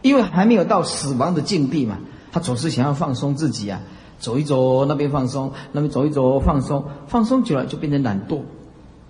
[0.01, 1.99] 因为还没有到死亡的境地嘛，
[2.31, 3.81] 他总是想要放松自己啊，
[4.21, 8.43] 走一走那边放松，那边走一走放松，放松久了就变成懒惰，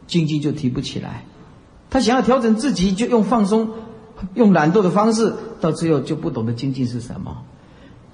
[0.08, 1.24] 经济就提不起来。
[1.90, 3.70] 他想要调整自己，就用放松。
[4.34, 7.44] 用懒惰的方式，到最后就不懂得精进是什么。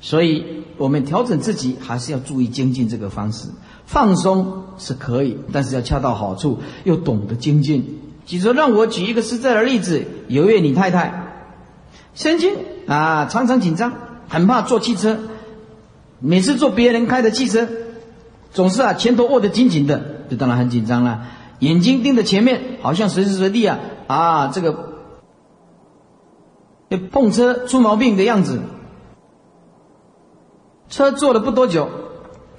[0.03, 0.45] 所以，
[0.77, 3.49] 我们调整自己，还是要注意精进这个方式。
[3.87, 8.01] 放松是可以，但是要恰到好处，又懂得精进。
[8.27, 11.33] 比如说，让我举一个实在的例子：有一位李太太，
[12.15, 12.53] 曾经
[12.87, 13.95] 啊，常常紧张，
[14.29, 15.17] 很怕坐汽车。
[16.21, 17.67] 每次坐别人开的汽车，
[18.53, 21.27] 总是啊，前头握得紧紧的，就当然很紧张了。
[21.65, 24.93] 眼睛盯着前面，好像随时随地啊啊，这个。
[27.11, 28.61] 碰车出毛病的样子，
[30.89, 31.89] 车坐了不多久，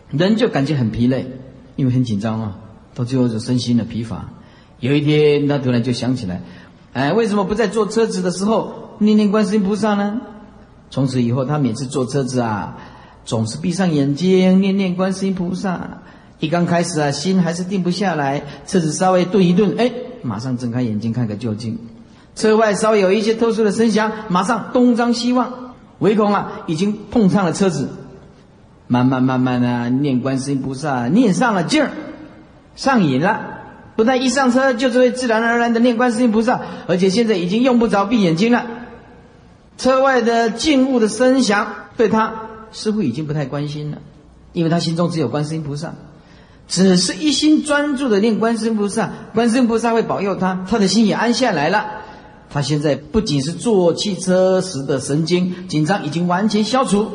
[0.10, 1.32] 人就感觉很疲累，
[1.78, 2.58] 因为很紧张嘛，
[2.94, 4.26] 到最后就身心的疲乏。
[4.82, 6.42] 有一天，他突然就想起来，
[6.92, 10.20] 哎，为什么不在坐车子的时候念念观世音菩萨呢？
[10.90, 12.78] 从此以后，他每次坐车子啊，
[13.24, 16.02] 总是闭上眼睛念念观世音菩萨。
[16.46, 21.80] 一刚开始啊，心还是定不下来，车子稍微顿一顿，哎，马上睁开眼睛看个究竟。
[22.36, 27.90] 车外稍微有一些特殊的声响，马上东张西望，唯恐啊已经碰上了车子。
[28.88, 31.90] 慢慢慢慢的念观世音菩萨，念上了劲儿，
[32.76, 33.54] 上瘾了。
[33.96, 38.66] 不但一上车就是会自然而然的念观世音菩萨，而且现在已经用不着闭眼睛了。
[39.78, 42.34] 车外的静物的声响对他
[42.72, 43.98] 似乎已经不太关心了，
[44.54, 45.96] 因为他心中只有观世音菩萨，
[46.68, 51.86] 只是一心专注的念观世音菩萨，观世音菩萨会保佑他，他的心也安下来了。
[52.50, 57.12] 他现在不仅是坐汽车时的神经紧张已经完全消除，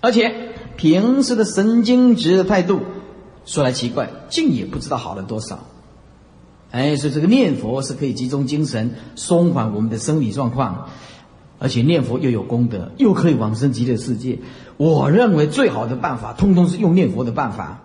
[0.00, 0.34] 而且
[0.76, 2.80] 平时的神经质的态度，
[3.44, 5.58] 说来奇怪，竟也不知道好了多少。
[6.70, 10.88] 哎，所以这个念佛是可以集中精神，松缓我们的生理状况，
[11.58, 14.38] 而且念佛又有功德，又可以往生极乐世界。
[14.78, 17.82] 我认为最好的办法，通通是用念佛的办法。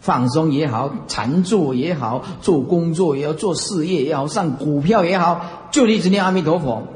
[0.00, 6.86] 放松也好，禅坐也好，做工作也要做事业也好，上股票也好，就一直念阿弥陀佛。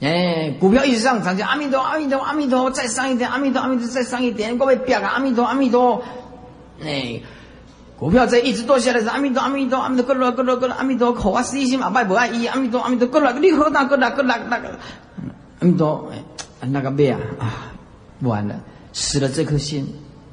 [0.00, 6.02] 哎，股票一直上涨，就阿弥陀阿弥陀阿弥陀，再上一点阿弥陀阿弥陀，再上一点，各位表啊阿弥陀阿弥陀。
[6.84, 7.22] 哎，
[7.98, 14.68] 股票在一直多下来是阿弥陀阿弥陀阿弥陀，各罗各罗各罗阿弥陀，口啊死心嘛，拜不爱伊阿弥陀阿弥陀，各罗你何大各大各大那个
[15.60, 17.72] 阿弥陀，哎，那个咩啊啊，
[18.20, 18.56] 完了，
[18.92, 19.86] 死了这颗心。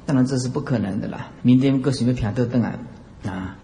[0.06, 1.28] 当然这是不可能的啦！
[1.42, 2.74] 明天各什么票都登啊
[3.26, 3.56] 啊！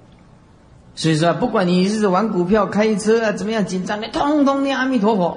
[0.95, 5.37] 所以说，不管你是玩股票、开车啊，怎么样紧张的，通通念阿弥陀佛，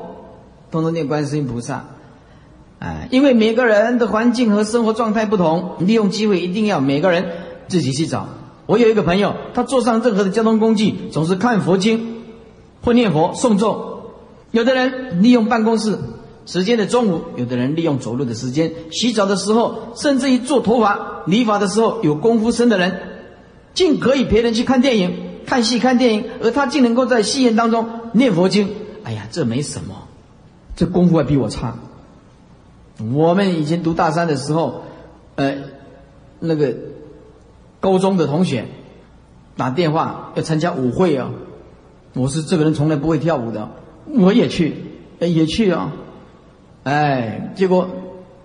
[0.72, 1.86] 通通念观世音菩萨。
[2.80, 7.26] 哎，因为每个人的环境和生活状态不同，利用机会一定要每个人
[7.68, 8.28] 自己去找。
[8.66, 12.24] 我有一个朋友，他坐上任何的交通工具，总是看佛经
[12.82, 14.14] 或念佛诵咒。
[14.52, 15.98] 有的人利用办公室。
[16.46, 23.00] 时间的中午，有的人利用走路的时间，洗澡的时候，甚至于做头发、理发的时候，有功夫深的人，
[23.74, 28.70] 竟可以陪人去看电影、看戏、看电影，而他竟能够在戏院当中念佛经。
[29.04, 30.08] 哎呀，这没什么，
[30.76, 31.78] 这功夫还比我差。
[33.14, 34.84] 我们以前读大三的时候，
[35.36, 35.56] 呃，
[36.40, 36.76] 那个
[37.80, 38.66] 高中的同学
[39.56, 41.32] 打电话要参加舞会啊，
[42.14, 43.70] 我是这个人从来不会跳舞的，
[44.14, 44.76] 我也去，
[45.20, 45.94] 也去啊。
[46.84, 47.90] 哎，结果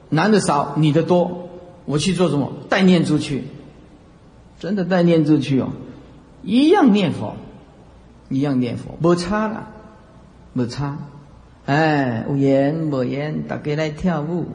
[0.09, 1.44] 男的少，女的多。
[1.85, 2.53] 我去做什么？
[2.68, 3.44] 带念珠去，
[4.61, 5.70] 真的带念珠去哦，
[6.42, 7.35] 一样念佛，
[8.29, 9.70] 一样念佛，没差了，
[10.53, 10.98] 没差。
[11.64, 14.48] 哎，有言无言，大家来跳舞，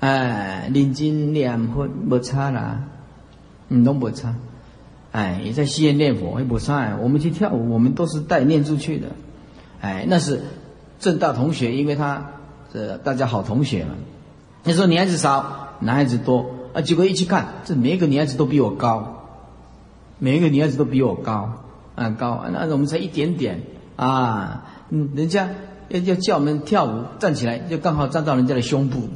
[0.00, 2.84] 哎，认真念佛，没差啦，
[3.70, 4.34] 嗯，都没差。
[5.12, 6.98] 哎，也在西院念佛，也不差。
[7.00, 9.08] 我们去跳舞，我们都是带念珠去的。
[9.80, 10.42] 哎，那是
[11.00, 12.32] 正大同学，因为他。
[12.74, 13.94] 这大家好同学嘛，
[14.64, 16.80] 那时候女孩子少，男孩子多啊。
[16.80, 19.26] 结果一去看，这每一个女孩子都比我高，
[20.18, 21.52] 每一个女孩子都比我高
[21.94, 22.44] 啊高。
[22.50, 23.62] 那我们才一点点
[23.94, 25.50] 啊，嗯，人家
[25.88, 29.08] 要要叫我们跳舞站起来，就刚好站到人家的胸部，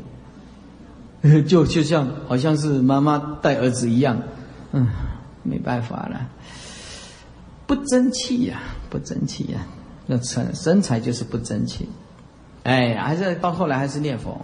[1.48, 4.22] 就就像好像是妈妈带儿子一样，
[4.70, 4.86] 嗯，
[5.42, 6.28] 没办法了，
[7.66, 9.66] 不争气呀，不争气呀，
[10.06, 11.88] 那身身材就是不争气。
[12.64, 14.40] 哎，还是到后来还是念佛。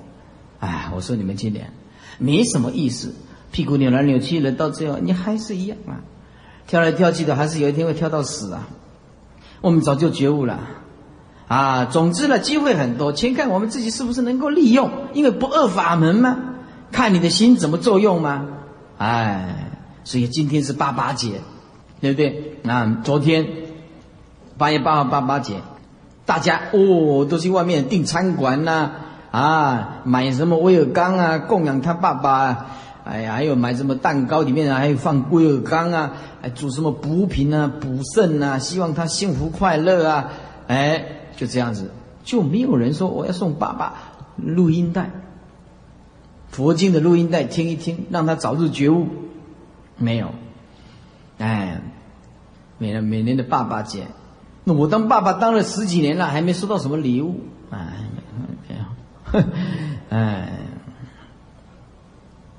[0.60, 1.72] 哎，我说你们今年
[2.18, 3.14] 没什么意思，
[3.52, 6.00] 屁股扭来扭去的，到最后你还是一样啊，
[6.66, 8.66] 跳来跳去的，还是有一天会跳到死啊。
[9.60, 10.60] 我们早就觉悟了
[11.48, 11.84] 啊。
[11.86, 16.38] 总之呢，机会很多，先看我们自己是不是能够利用，因为不二法门嘛，
[16.92, 18.46] 看你的心怎么作用嘛。
[18.96, 19.70] 哎，
[20.04, 21.40] 所以今天是八八节，
[22.00, 22.58] 对不对？
[22.62, 23.46] 那昨天
[24.56, 25.56] 八月八号八八节。
[26.26, 28.90] 大家哦，都去外面订餐馆呐，
[29.30, 32.30] 啊，买什么威尔刚啊，供养他爸爸。
[32.32, 32.66] 啊
[33.04, 40.30] 哎呀，还有买什么蛋糕，里面还有放威尔刚啊，还煮什么补品啊、补肾啊，希望他幸福快乐啊。
[40.68, 41.04] 哎，
[41.36, 41.90] 就这样子，
[42.24, 43.92] 就没有人说我要送爸爸
[44.36, 45.10] 录音带，
[46.48, 49.06] 佛经的录音带听一听，让他早日觉悟。
[49.98, 50.30] 没有，
[51.36, 51.82] 哎，
[52.78, 54.06] 每年每年的爸爸节。
[54.64, 57.78] 那我当爸爸当了十几年了，还没收到什么礼物，哎，
[58.66, 59.44] 没有，
[60.08, 60.48] 哎，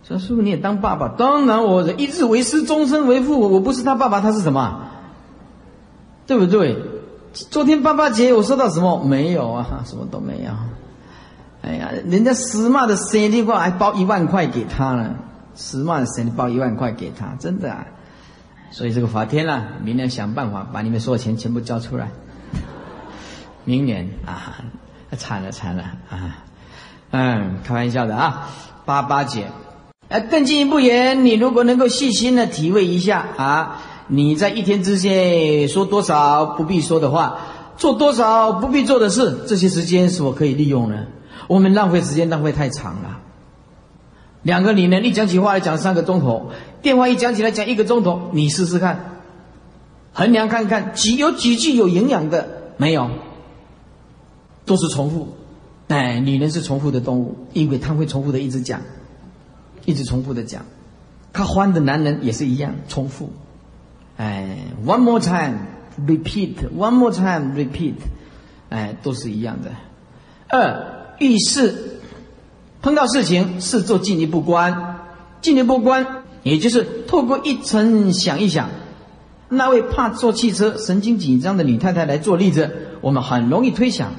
[0.03, 1.07] 说师傅你也当爸爸？
[1.07, 4.81] 当然，我一日为师，终身为父，我不是他爸爸，他是什么？
[6.27, 6.77] 对不对？
[7.33, 9.03] 昨天爸爸节我收到什么？
[9.03, 10.51] 没有啊，什么都没有。
[11.63, 15.15] 哎呀，人家死骂的生日话还包一万块给他了，
[15.55, 17.87] 死骂的生日包一万块给他，真的啊。
[18.75, 22.11] 所以这个法天啊，明年想办法把你们所有钱全部交出来。
[23.63, 24.65] 明年啊，
[25.17, 26.43] 惨了惨了啊！
[27.11, 28.49] 嗯，开玩笑的啊，
[28.83, 29.47] 八八姐。
[30.09, 37.37] 呃，更进一步言，你如果能够细心的体会一下啊，你在一天之间说多少不必说的话，
[37.77, 41.05] 做多少不必做的事，这些时间是否可以利用呢？
[41.47, 43.21] 我们浪费时间浪费太长了。
[44.45, 46.51] 两个你能一讲起话来讲三个钟头，
[46.83, 49.23] 电话一讲起来讲一个钟头，你试试看，
[50.13, 53.09] 衡量看看几有几句有营养的没有，
[54.63, 55.35] 都是重复。
[55.87, 58.81] 哎，女人是重复的动物，因为她会重复的一直讲，
[59.83, 60.63] 一直重复的讲。
[61.33, 63.31] 她欢的男人也是一样重复。
[64.17, 67.95] 哎，one more time，repeat，one more time，repeat，
[68.69, 69.71] 哎，都是一样的。
[70.49, 71.93] 二遇事。
[72.85, 74.99] 碰到事情是做进一步观，
[75.41, 76.05] 进一步观，
[76.43, 78.69] 也就是透过一层想一想，
[79.49, 82.69] 那位怕坐汽车、神经紧张的女太太来做例子，
[83.01, 84.11] 我们很容易推想，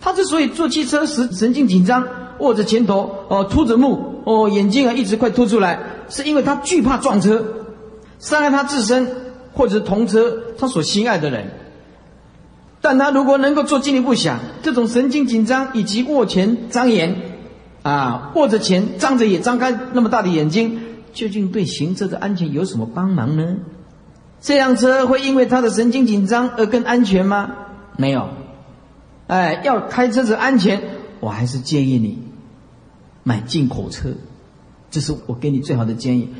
[0.00, 7.44] 她之所以坐汽车时神经紧张，握着前头哦，凸着目哦，眼睛啊一直快凸出来，是因为她惧怕撞车，
[8.18, 9.06] 伤害她自身
[9.52, 11.50] 或者同车她所心爱的人。
[12.80, 17.25] 但她如果能够做进一步想，这种神经紧张以及握拳张眼。
[17.86, 20.80] 啊，握着钱，张着也张开那么大的眼睛，
[21.12, 23.58] 究竟对行车的安全有什么帮忙呢？
[24.40, 27.48] 这辆车会因为他的神经紧张而更安全吗？
[27.96, 28.28] 没有。
[29.28, 30.82] 哎，要开车子安全，
[31.20, 32.18] 我还是建议你
[33.22, 34.08] 买进口车，
[34.90, 36.34] 这是我给你最好的建议。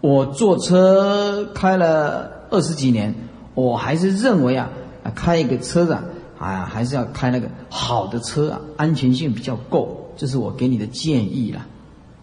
[0.00, 3.14] 我坐车开了二十几年，
[3.54, 4.68] 我还是认为啊，
[5.14, 5.96] 开一个车子
[6.40, 10.06] 啊，还是要开那个好的车啊，安全性比较够。
[10.18, 11.64] 这是我给你的建议了，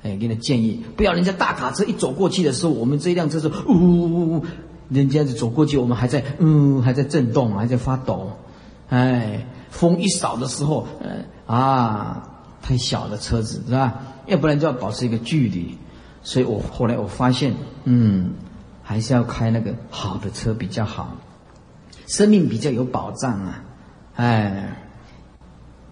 [0.04, 4.46] 哎，给你的建议，不要人家大卡车一走过去的时候，我们这一辆车是呜呜呜，
[4.90, 8.32] 人家走过去，我们还在嗯，还在震动，还在发抖，
[8.90, 12.30] 哎，风一扫的时候，呃啊，
[12.62, 14.02] 太小的车子是吧？
[14.28, 15.78] 要不然就要保持一个距离，
[16.22, 17.54] 所以我后来我发现，
[17.86, 18.32] 嗯，
[18.84, 21.16] 还是要开那个好的车比较好，
[22.08, 23.64] 生命比较有保障啊，
[24.16, 24.82] 哎。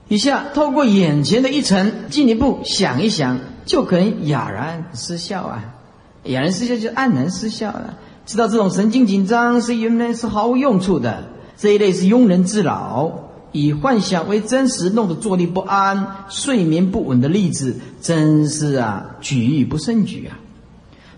[0.08, 5.76] 以下透过眼前的一层，进一步想一想，就可能哑然失笑啊！
[6.24, 7.98] 哑然失笑就黯然失笑了。
[8.26, 11.24] 知道这种神经紧张是原来是毫无用处的，
[11.58, 20.40] 这一类是庸人自扰，以幻想为真实，弄得坐立不安、睡眠不稳的例子，真是啊举不胜举啊！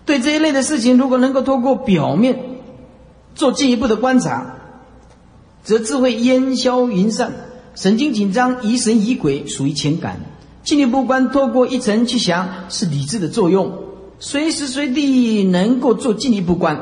[0.04, 2.38] 对这一类的事情，如果能够透过表面
[3.34, 4.54] 做进一步的观察，
[5.62, 7.32] 则智慧烟消云散。
[7.76, 10.16] 神经紧张、疑神疑鬼，属于情感；
[10.64, 13.70] 进一步观，透过一层去想，是理智的作用。
[14.18, 16.80] 随时随地能够做进一步观，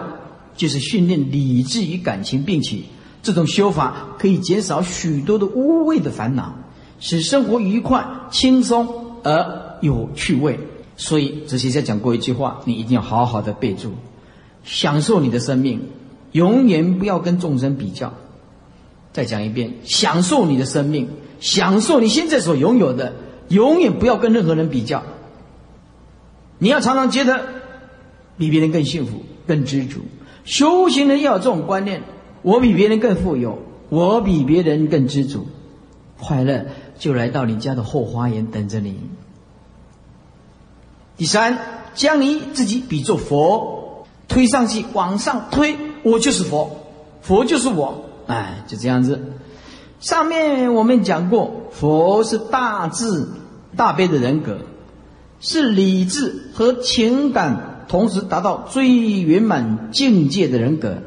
[0.57, 2.85] 就是训练理智与感情并起。
[3.25, 6.55] 这种修法可以减少许多的无谓的烦恼，
[7.01, 8.87] 使生活愉快、轻松
[9.25, 10.61] 而有趣味。
[10.97, 13.91] 所以哲学家讲过一句话，你一定要好好的备注：
[14.63, 15.81] 享受你的生命，
[16.31, 18.15] 永远不要跟众生比较。
[19.15, 21.09] 再讲一遍，享受你的生命，
[21.39, 23.15] 享受你现在所拥有的，
[23.49, 25.05] 永远不要跟任何人比较。
[26.59, 27.41] 你要常常觉得
[28.37, 30.01] 比别人更幸福、更知足。
[30.45, 32.03] 修行人要有这种观念：
[32.43, 35.47] 我比别人更富有，我比别人更知足，
[36.19, 36.67] 快乐
[36.99, 38.99] 就来到你家的后花园等着你。
[41.17, 41.57] 第三，
[41.95, 46.89] 将你自己比作佛，推上去，往上推，我就是佛，
[47.23, 49.21] 佛就是我，哎，就这样子。
[50.01, 53.27] 上面我们讲过，佛是大智
[53.77, 54.59] 大悲的人格，
[55.41, 60.99] 是理智和情感同时达到最圆满境界的人格，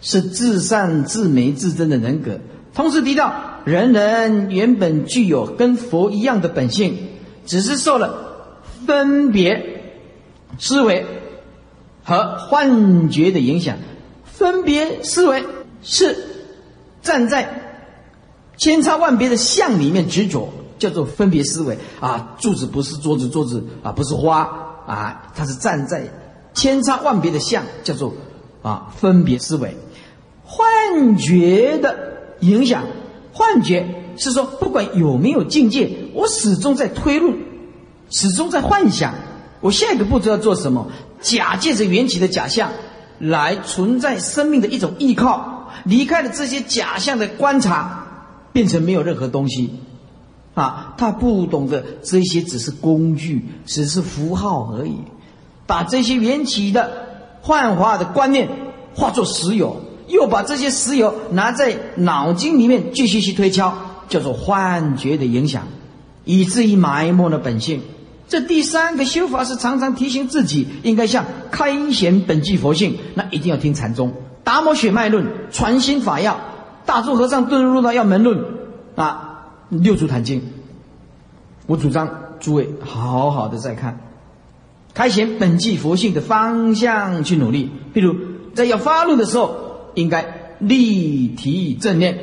[0.00, 2.38] 是至善至美至真的人格。
[2.74, 3.34] 同时提到，
[3.64, 6.96] 人人原本具有跟佛一样的本性，
[7.44, 8.30] 只是受了。
[8.86, 9.80] 分别
[10.58, 11.06] 思维
[12.02, 13.76] 和幻觉的影响，
[14.24, 15.44] 分别思维
[15.82, 16.16] 是
[17.02, 17.48] 站在
[18.56, 20.48] 千差万别的相里面执着，
[20.78, 22.36] 叫做分别思维啊。
[22.38, 24.48] 柱子不是桌子，桌子啊不是花
[24.86, 26.08] 啊，它是站在
[26.54, 28.14] 千差万别的相，叫做
[28.62, 29.76] 啊分别思维。
[30.44, 31.96] 幻觉的
[32.40, 32.84] 影响，
[33.32, 37.36] 幻觉是说不管有没有境界，我始终在推论。
[38.10, 39.14] 始终在幻想，
[39.60, 40.88] 我下一个步骤要做什么？
[41.22, 42.70] 假借着缘起的假象，
[43.18, 45.61] 来存在生命的一种依靠。
[45.84, 48.06] 离开了这些假象的观察，
[48.52, 49.70] 变成没有任何东西。
[50.54, 54.96] 啊，他不懂得这些只是工具，只是符号而已。
[55.66, 56.90] 把这些缘起的
[57.40, 58.48] 幻化的观念
[58.94, 63.74] 化作实有，又把这些实有拿在脑筋里面继续去推敲，
[64.10, 65.68] 叫做幻觉的影响，
[66.26, 67.80] 以至于埋没了本性。
[68.28, 74.12] 这第三个修法是常常提醒自己，应该像开显本具佛性，那一定要听禅宗
[74.52, 76.38] 达摩血脉论、传心法要、
[76.84, 78.44] 大珠和尚顿入道要门论
[78.96, 80.42] 啊，六祖坛经。
[81.66, 84.00] 我主张诸位好好的再看，
[84.92, 87.70] 开显本具佛性的方向去努力。
[87.94, 88.14] 譬如
[88.54, 89.56] 在要发怒的时候，
[89.94, 92.18] 应该立体正念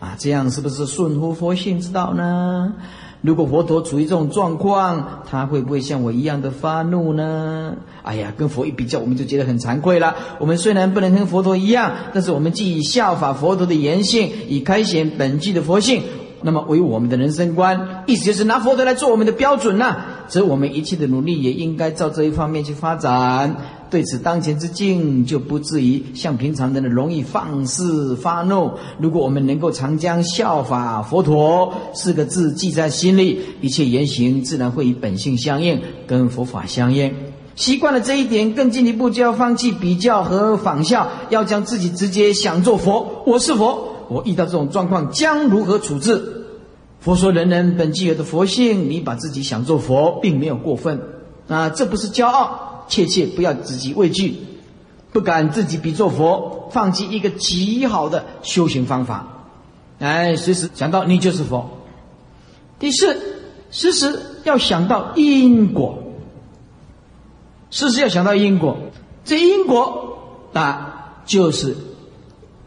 [0.00, 2.74] 啊，这样是不是顺乎佛性之道呢？
[3.20, 7.74] 如果佛陀处于这种状况，他会不会像我一样的发怒呢？
[8.02, 10.14] 哎呀，跟佛一比较，我们就觉得很惭愧了。
[10.38, 16.02] 我们虽然不能跟佛陀一样，但是我们既以效法佛陀的言行，以开显本具的佛性，
[16.42, 19.96] 那么为我们的人生观，意思就是拿佛陀来做我们的标准呐。
[20.28, 23.56] 所以我们一切的努力也应该照这一方面去发展。
[23.90, 28.70] 对此当前之境，就不至于像平常人的容易放肆发怒。
[28.98, 37.14] 如果我们能够常将效法佛陀四个字记在心里，一切言行自然会与本性相应，跟佛法相应。
[37.54, 43.22] 习惯了这一点，更进一步就要放弃比较和仿效，要将自己直接想做佛。
[43.26, 46.44] 我是佛，我遇到这种状况将如何处置？
[47.00, 51.00] 佛说人人本具有的佛性，你把自己想做佛，并没有过分
[51.48, 52.77] 啊，这不是骄傲。
[52.88, 54.34] 切切不要自己畏惧，
[55.12, 59.46] 不敢自己比作佛，放弃一个极好的修行方法。
[59.98, 61.70] 哎，随时想到你就是佛。
[62.78, 63.16] 第四，
[63.70, 65.98] 时时要想到因果，
[67.70, 68.76] 时时要想到因果。
[69.24, 70.18] 这因果
[70.52, 71.76] 啊，就是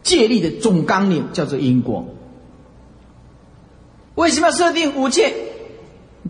[0.02, 2.04] 戒律的总纲领，叫做因果。
[4.14, 5.34] 为什么要设定五戒？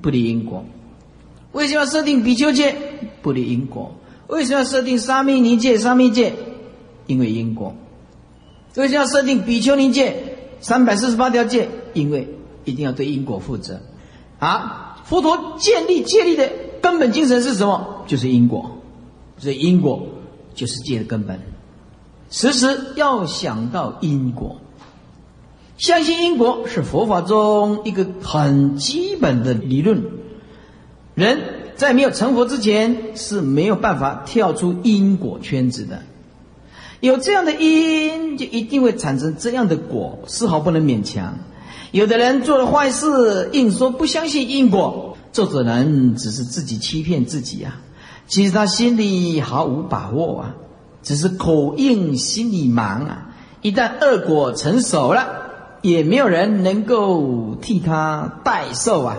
[0.01, 0.64] 不离因果。
[1.51, 2.76] 为什么要设定比丘戒？
[3.22, 3.94] 不离因果。
[4.26, 5.78] 为什么要设定沙弥尼戒？
[5.78, 6.34] 沙弥戒，
[7.06, 7.74] 因为因果。
[8.76, 10.38] 为什么要设定比丘尼戒？
[10.60, 12.28] 三百四十八条戒，因为
[12.64, 13.80] 一定要对因果负责。
[14.38, 16.50] 啊，佛陀建立戒律的
[16.80, 18.04] 根本精神是什么？
[18.06, 18.78] 就是因果。
[19.38, 20.06] 所以因果
[20.54, 21.40] 就是戒的根本。
[22.30, 24.56] 时时要想到因果，
[25.76, 30.02] 相信因果是佛法中一个很基本的理论。
[31.14, 31.38] 人
[31.76, 36.02] 在没有成佛之前是没有办法跳出因果圈子的，
[37.00, 41.38] 有这样的因，就一定会产生这样的果，丝毫不能勉强。
[41.90, 47.80] 有的人做了坏事，硬说不相信因果，这种人只是自己欺骗自己啊！
[48.28, 50.54] 其实他心里毫无把握啊，
[51.02, 53.28] 只是口硬心里忙啊。
[53.60, 55.26] 一旦恶果成熟了，
[55.82, 59.16] 也没有人能够替他代受啊。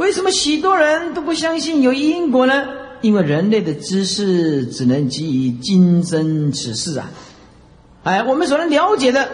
[0.00, 2.64] 为什么许多人都不相信有因果呢？
[3.02, 7.10] 因为人类的知识只能基于今生此事啊！
[8.04, 9.28] 哎，我们所能了解的，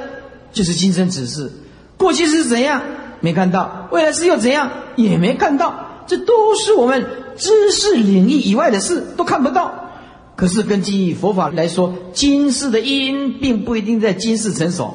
[0.53, 1.53] 就是今生此事。
[1.97, 2.83] 过去是怎样
[3.21, 7.07] 没看到，未来是又怎样也没看到，这都是我们
[7.37, 9.93] 知识领域以外的事都看不到。
[10.35, 14.95] 可是根据佛法来说，今世的因并不一定在今世成熟，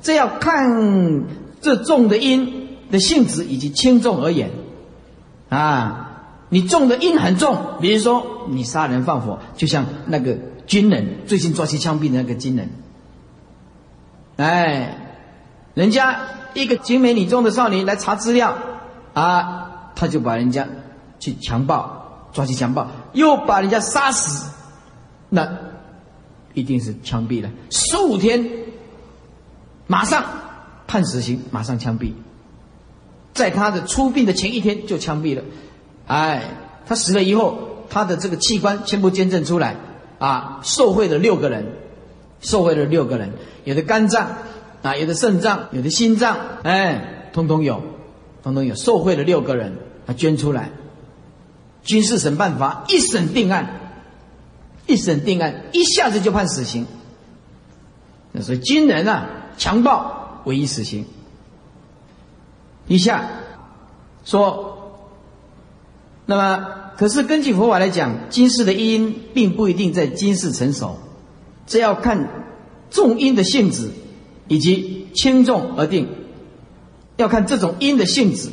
[0.00, 1.26] 这要看
[1.60, 4.48] 这种的因的性质以及轻重而言。
[5.50, 12.70] 啊，你种的因很重，比如说你杀人放火，就像那个军人最近抓去枪毙的那个军人。
[14.36, 14.96] 哎，
[15.74, 16.20] 人家
[16.54, 18.56] 一个精美女中的少年来查资料，
[19.12, 20.66] 啊，他就把人家
[21.18, 24.50] 去强暴，抓去强暴，又把人家杀死。
[25.28, 25.48] 那
[26.54, 28.48] 一定是枪毙了，十五天，
[29.86, 30.24] 马上
[30.86, 32.12] 判死刑，马上枪毙。
[33.40, 35.42] 在他的出殡的前一天就枪毙了，
[36.06, 36.42] 哎，
[36.84, 39.76] 他死了以后，他的这个器官全部捐赠出来，
[40.18, 41.64] 啊，受贿了六个人，
[42.42, 43.32] 受贿了六个人，
[43.64, 44.36] 有的肝脏，
[44.82, 47.82] 啊，有的肾脏，有的心脏，哎，通通有，
[48.42, 50.70] 通通有，受贿了六个人，他捐出来，
[51.82, 53.78] 军事审判法一审定案。
[54.86, 56.84] 一审定案，一下子就判死刑。
[58.40, 61.06] 所以军人啊，强暴唯一死刑。
[62.90, 63.30] 一下
[64.24, 65.00] 说，
[66.26, 66.66] 那么
[66.98, 70.98] 可是根据佛法来讲，今世的因并不一定在今世成熟，
[71.66, 72.44] 这要看
[72.90, 73.90] 重因的性质
[74.48, 76.08] 以及轻重而定。
[77.16, 78.50] 要看这种因的性质，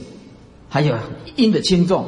[0.69, 0.95] 还有
[1.35, 2.05] 因的轻重。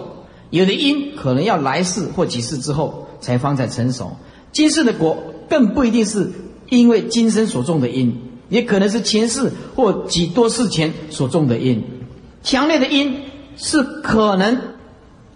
[0.51, 3.07] 有的因可能要来世或几世之后。
[3.21, 4.15] 才方才成熟，
[4.53, 5.17] 今世的果
[5.49, 6.31] 更不一定是
[6.69, 8.17] 因为今生所种的因，
[8.47, 11.83] 也可能是前世或几多世前所种的因。
[12.43, 13.25] 强烈的因
[13.57, 14.61] 是可能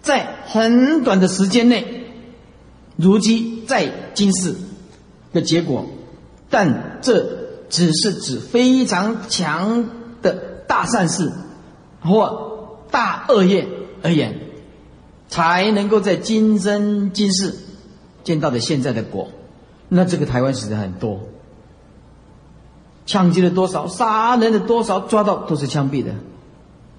[0.02, 2.06] 在很短的时间内
[2.96, 4.54] 如积在今世
[5.32, 5.86] 的结果，
[6.50, 7.26] 但这
[7.68, 9.88] 只是指非常强
[10.22, 10.32] 的
[10.66, 11.32] 大善事
[12.00, 13.66] 或大恶业
[14.02, 14.38] 而言，
[15.28, 17.54] 才能够在今生今世。
[18.22, 19.28] 见到的现在的果，
[19.90, 21.20] 那这个台湾死的很多，
[23.04, 26.14] 抢劫了多少，杀人的多少，抓到都是枪毙的。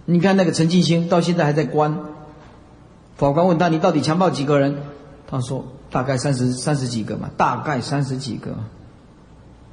[0.05, 1.99] 你看那个陈进兴到现在还在关，
[3.15, 4.77] 法官问他你到底强暴几个人？
[5.27, 8.55] 他说大概三十三十几个嘛，大概三十几个，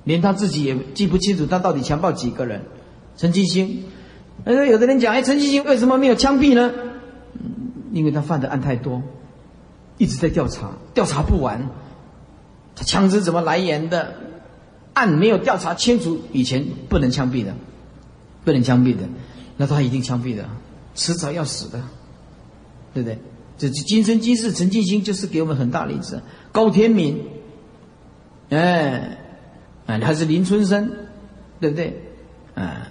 [0.04, 2.62] 连他自己也记不清楚他到底强暴几个人。
[3.16, 3.84] 陈进兴，
[4.44, 6.72] 呃，有的人讲，哎，陈进兴为什么没有枪毙呢？
[7.92, 9.02] 因为他犯的案太多。
[9.98, 11.68] 一直在调查，调查不完。
[12.74, 14.14] 他枪支怎么来源的？
[14.94, 17.54] 案没有调查清楚，以前不能枪毙的，
[18.44, 19.02] 不能枪毙的，
[19.62, 20.44] 那他一定枪毙的，
[20.96, 21.80] 迟早要死的，
[22.92, 23.16] 对不对？
[23.56, 26.20] 这今生今世，陈进兴就是给我们很大例子。
[26.50, 27.24] 高天明，
[28.50, 29.18] 哎，
[29.86, 30.90] 哎，还是林春生，
[31.60, 32.02] 对不对？
[32.56, 32.88] 哎，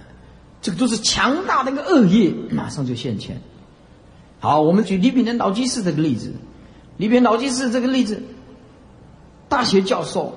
[0.62, 3.42] 这个都是强大的一个恶业，马上就现前。
[4.40, 6.32] 好，我们举李炳南老居士这个例子。
[6.96, 8.22] 里边老居士这个例子，
[9.50, 10.34] 大学教授，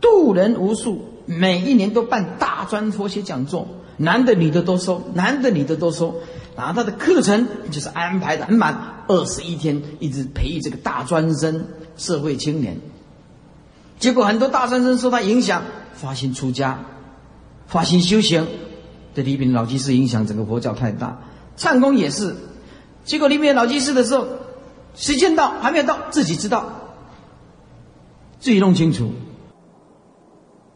[0.00, 3.66] 度人无数，每一年都办大专佛学讲座，
[4.02, 6.14] 男的女的都收，男的女的都收。
[6.56, 12.78] 然后他的课程就是安排的很满，二十一天一直培育这个大专生、社会青年。
[13.98, 15.62] 结果很多大专生受他影响，
[15.94, 16.80] 发心出家，
[17.66, 18.46] 发心修行。
[19.14, 21.20] 这里边老居士影响整个佛教太大，
[21.56, 22.36] 唱功也是。
[23.04, 24.26] 结果里边老居士的时候。
[24.94, 26.66] 时间到还没有到，自己知道，
[28.38, 29.10] 自己弄清楚，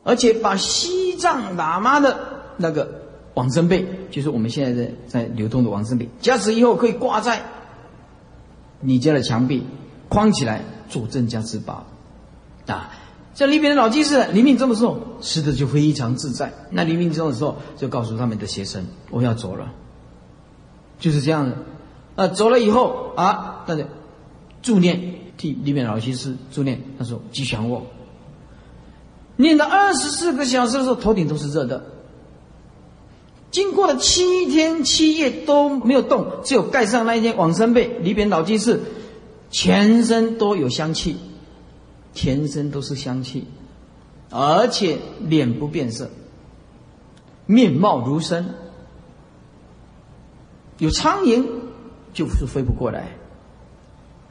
[0.04, 2.18] 而且把西藏喇嘛的
[2.56, 3.05] 那个
[3.36, 7.42] 往生被，就是我们现在在在流通的往生被，加持以后可以挂在
[8.80, 9.64] 你家的墙壁，
[10.08, 11.86] 框起来做镇家之宝
[12.66, 12.90] 啊！
[13.34, 16.52] 像里边的老居士临命终的时候，死的就非常自在。
[16.70, 19.70] 那临命终的时候，就告诉他们的学生：“我要走了。”
[20.98, 21.56] 就是这样的。
[22.16, 23.84] 啊，走了以后啊，大家。
[24.62, 27.86] 助念替里面老居士助念，他说：“吉祥卧，
[29.36, 31.84] 念到二十四个小时的时候，头顶都是热的。
[33.50, 38.82] 经过了七天七夜都没有动，只有盖上那一件往生被，里边老居士
[39.50, 41.16] 全身都有香气，
[42.14, 43.44] 全身都是香气，
[44.30, 46.10] 而且脸不变色，
[47.46, 48.50] 面貌如生。
[50.78, 51.46] 有苍蝇
[52.12, 53.16] 就是飞不过来。”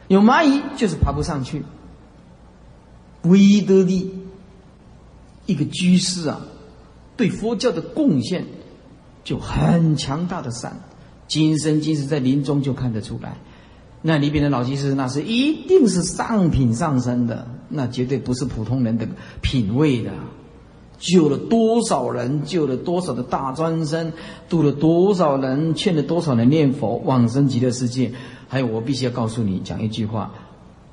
[0.07, 1.63] 有蚂蚁就是爬不上去。
[3.23, 3.73] 唯一的
[5.47, 6.45] 一个居士啊，
[7.17, 8.45] 对佛教的贡献
[9.25, 10.71] 就很强大的善，
[11.27, 13.35] 今生今世在临终就看得出来。
[14.01, 19.07] 那里边的老居士那是一定是上品上身的，那绝对不是普通人的
[19.41, 20.11] 品味的。
[20.97, 22.43] 救了多少人？
[22.43, 24.13] 救了多少的大专生？
[24.47, 25.73] 度了多少人？
[25.73, 28.11] 劝了多少人念佛往生极乐世界？
[28.47, 30.31] 还有，我必须要告诉你讲一句话：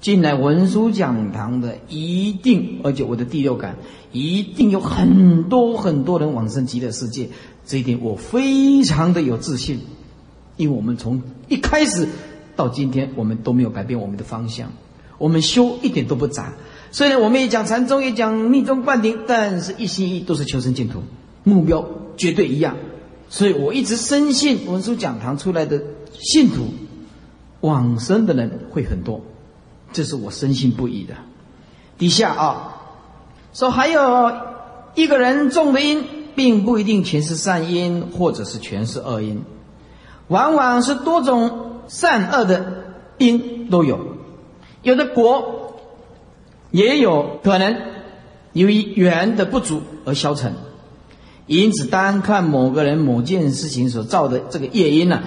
[0.03, 3.77] 进来文殊讲堂的一定，而且我的第六感
[4.11, 7.31] 一定有很多很多人往生极乐世界。
[7.65, 9.79] 这一点我非常的有自信，
[10.57, 12.09] 因为我们从一开始
[12.57, 14.73] 到今天，我们都没有改变我们的方向，
[15.19, 16.55] 我们修一点都不杂。
[16.91, 21.03] 虽然我们也讲禅宗，也讲密宗灌顶，但是一心一意都是求生净土，
[21.45, 22.77] 目标绝对一样。
[23.29, 25.81] 所以我一直深信文殊讲堂出来的
[26.19, 26.67] 信徒。
[27.61, 29.21] 往生的人会很多，
[29.93, 31.15] 这是我深信不疑的。
[31.99, 32.83] 底下啊，
[33.53, 34.33] 说还有
[34.95, 39.43] 一个人种的因，并不一定全是善因，或者是全是恶因，
[40.29, 42.85] 往往是多种善恶的
[43.19, 44.17] 因都有。
[44.83, 45.81] 有的果
[46.71, 47.77] 也有可能
[48.53, 50.55] 由于缘的不足而消沉，
[51.47, 55.23] 因此单看某个人某件事情所造的这个业因呢。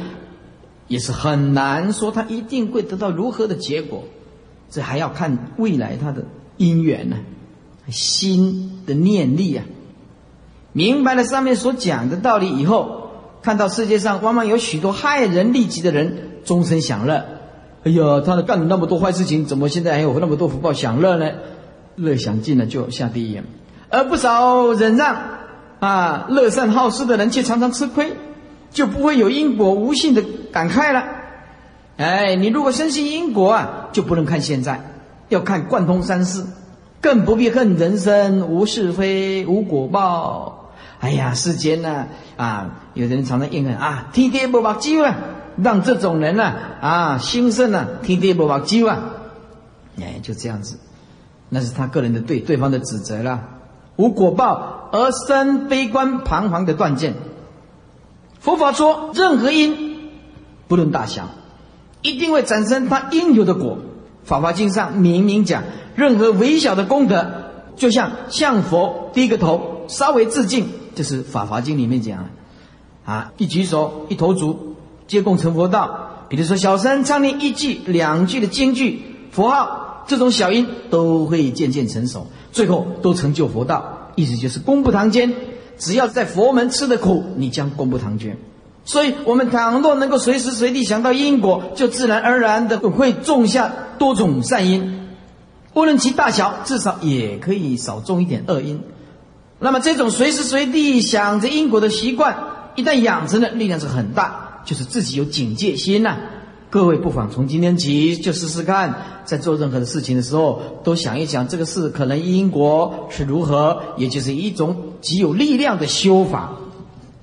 [0.87, 4.03] 也是很难说他一定会得到如何的结果，
[4.75, 6.25] 这还要看未来他的
[6.57, 7.15] 因缘呢，
[7.89, 9.63] 心的念力啊。
[10.73, 13.11] 明白了上面所讲的道理以后，
[13.41, 17.23] 看到世界上往往有许多害人利己的人终身享乐。
[17.85, 21.31] 哎呀，他干了那么多坏事情，怎么现在还有那么多福报享乐呢？
[21.95, 23.41] 乐享尽了就下地狱，
[23.89, 25.15] 而不少忍让
[25.79, 28.11] 啊、乐善好施的人却常常吃亏。
[28.71, 30.21] 就不会有因果无性的
[30.51, 31.05] 感慨了。
[31.95, 34.81] 哎，你如果深信因果啊，就不能看现在，
[35.29, 36.43] 要看贯通三世，
[36.99, 40.73] 更不必恨人生无是非无果报。
[40.99, 45.09] 哎呀，世间呢啊，有人常常怨恨啊，天天不把机会
[45.55, 48.89] 让这种人呢啊兴盛呢，天天不把机会，
[49.97, 50.77] 哎，就这样子，
[51.47, 53.43] 那是他个人的对对方的指责了。
[53.95, 57.13] 无果报而生悲观彷徨的断见。
[58.41, 60.11] 佛法说，任何因，
[60.67, 61.29] 不论大小，
[62.05, 63.79] 一定会产生它应有的果。
[64.23, 65.63] 法华经上明明讲，
[65.95, 67.25] 任何微小的功德，
[67.75, 72.29] 就像向佛低个头，稍微致敬，这是法华经里面讲
[73.05, 74.75] 啊，一举手，一投足，
[75.07, 76.25] 皆共成佛道。
[76.27, 79.01] 比如说，小声唱念一句、两句的经句、
[79.31, 84.09] 佛号，这种小音都会渐渐成熟，最后都成就佛道。
[84.15, 85.33] 意思就是功不唐捐。
[85.77, 88.37] 只要在佛门吃的苦，你将功不唐捐。
[88.87, 95.07] 所以，我们倘若能够随时随地想到因果，就自然而然的会种下多种善因，
[95.73, 98.79] 无论其大小，至少也可以少种一点恶因。
[99.57, 102.37] 那么，这种随时随地想着因果的习惯，
[102.75, 106.17] 一旦养成了，力量是很大，就是自己有警戒心呐。
[106.69, 116.51] 各位不妨从今天起就试试看，在做任何的事情的时候，都想一想这个事可能因果是如何，也就是一种极有力量的修法。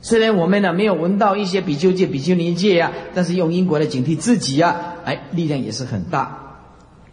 [0.02, 6.58] 虽然我们呢没有闻到一些比丘戒、比丘尼戒呀，但是用因果来警惕自己呀，哎，力量也是很大。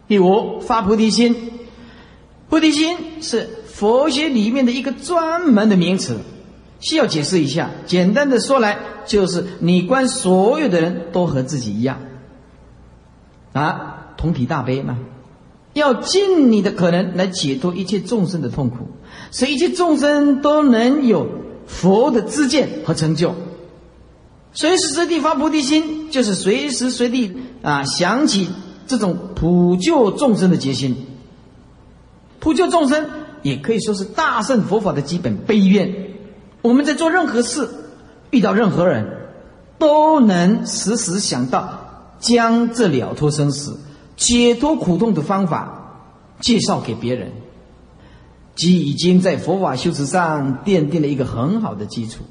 [0.08, 1.34] 第五，发菩提心。
[2.48, 6.18] 菩提心是佛学里面的一个专门的名词，
[6.80, 7.70] 需要解释一下。
[7.86, 8.76] 简单的说来，
[9.06, 12.00] 就是你观所有的人都和自己一样。
[13.52, 14.98] 啊，同体大悲嘛，
[15.74, 18.88] 要尽你的可能来解脱一切众生的痛苦，
[19.30, 21.28] 使一切众生都能有
[21.70, 23.34] 佛的知见和成就。
[24.52, 28.48] 随时随地发菩提心，就是随时随地啊想起
[28.86, 31.06] 这种普救众生的决心。
[32.40, 33.06] 普救众生
[33.42, 35.94] 也可以说是大圣佛法的基本悲愿。
[36.62, 37.68] 我们在做任何事，
[38.30, 39.06] 遇到任何人，
[39.78, 41.78] 都能时时想到。
[42.20, 43.80] 将这了脱生死、
[44.14, 46.04] 解脱苦痛的方法
[46.38, 47.32] 介绍给别人，
[48.54, 52.24] 即已经在佛法修持上奠定了一个很好的基础。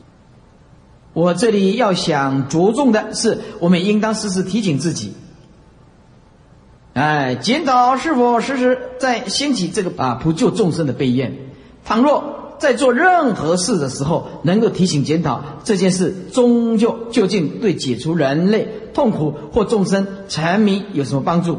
[1.13, 5.13] 我这里要想着重的是，我们应当时时提醒自己，
[6.93, 11.35] 哎，检讨是否时时在兴起这个啊普救众生的悲愿。
[11.83, 18.67] 倘若在做任何事的时候，能够提醒检讨这件事，终究究竟对解除人类。
[18.91, 21.57] 痛苦或众生沉迷有什么帮助？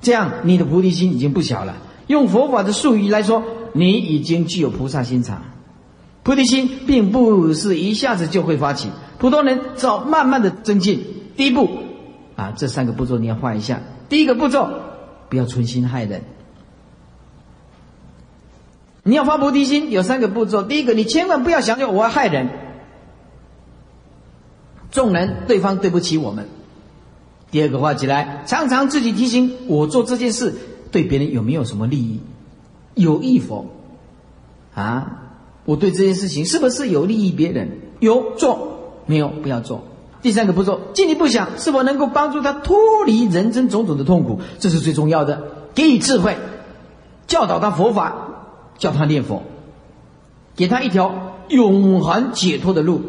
[0.00, 1.74] 这样你的菩提心已经不小了。
[2.08, 5.42] 用佛法的术语来说，你已经具有菩萨心肠。
[6.24, 11.02] 菩提心并不是一下子就会发起，普通人只要慢慢的增进。
[11.36, 11.68] 第一步，
[12.36, 13.80] 啊，这三个步骤你要画一下。
[14.08, 14.68] 第一个步骤，
[15.28, 16.22] 不要存心害人。
[19.04, 20.62] 你要发菩提心有三个步骤。
[20.62, 22.48] 第一个，你千万不要想着我要害人，
[24.90, 26.48] 众人对方对不起我们。
[27.50, 30.54] 第二个话起来，常常自己提醒我做这件事
[30.90, 32.20] 对别人有没有什么利益，
[32.94, 33.66] 有益否？
[34.74, 35.22] 啊，
[35.64, 37.80] 我对这件事情是不是有利益别人？
[38.00, 39.28] 有做没有？
[39.28, 39.82] 不要做。
[40.20, 42.76] 第三个步骤，进一步想是否能够帮助他脱
[43.06, 45.42] 离人生种种的痛苦，这是最重要的。
[45.74, 46.36] 给予智慧，
[47.26, 48.46] 教导他佛法，
[48.78, 49.42] 教他念佛，
[50.56, 53.00] 给他一条永恒解脱的路。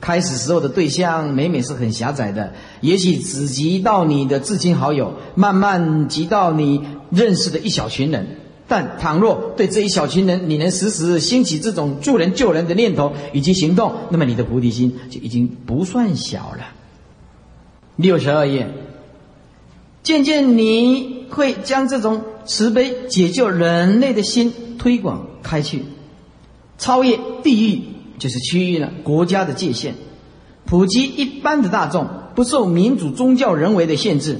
[0.00, 8.26] 开始时候的对象每每是很狭窄的，也许只及到你的至亲好友，慢慢及到你认识的一小群人。
[8.70, 16.66] 但倘若对这一小群人，你能时时兴起这种助人救人的念头以及行动，那么你的菩提心就已经不算小了。
[17.96, 18.68] 六十二页，
[20.02, 25.84] 渐渐你会将这种慈悲解救人类的心推广开去，
[26.76, 27.80] 超越地域
[28.18, 29.94] 就是区域了国家的界限，
[30.66, 34.38] 普及一般的大众，不受民主宗教人为的限制。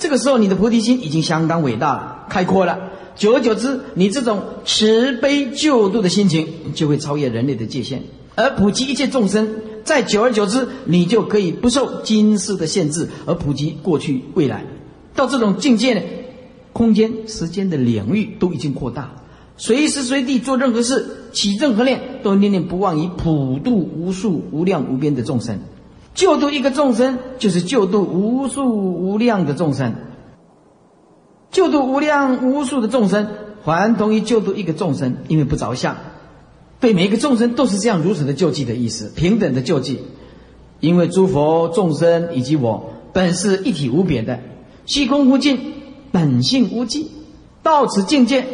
[0.00, 2.90] 这个时候，你的菩提心已经相当伟大了，开阔了。
[3.16, 8.02] 久而久之，你这种慈悲救度的心情就会超越人类的界限，
[8.34, 9.56] 而普及一切众生。
[9.84, 14.64] 再久而久之，你就可以不受今世的限制，而普及过去未来。
[15.14, 16.00] 到这种境界呢，
[16.72, 19.10] 空间、时间的领域都已经扩大，
[19.58, 25.58] 随时随地做任何事、起任何念，都念念不忘以普度无数无量无边的众生。
[26.14, 29.94] 救度一个众生，就是救度无数无量的众生。
[31.50, 33.28] 救度无量无数的众生，
[33.64, 35.96] 还同于救度一个众生，因为不着相，
[36.78, 40.00] 对每一个众生都是这样如此的救济的意思，平等的救济。
[40.80, 44.40] 因为诸佛众生以及我本是一体无别的，
[44.86, 45.74] 虚空无尽，
[46.10, 47.10] 本性无际。
[47.62, 48.46] 到此境界，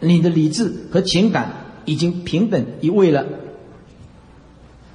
[0.00, 1.52] 你的理智和情感
[1.86, 3.24] 已经平等一位了。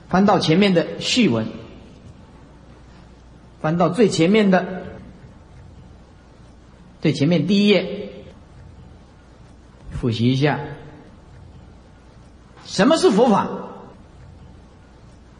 [0.10, 1.48] 翻到前面的序文，
[3.66, 4.84] 翻到最前面的。
[7.02, 8.12] 最前面第一页，
[9.90, 10.60] 复习一下，
[12.64, 13.48] 什么是佛法？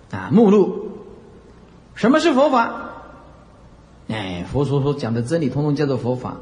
[0.10, 0.90] 啊，目录，
[1.94, 2.94] 什么是佛法？
[4.08, 6.38] 哎，佛所所讲的真理，通通叫做佛法。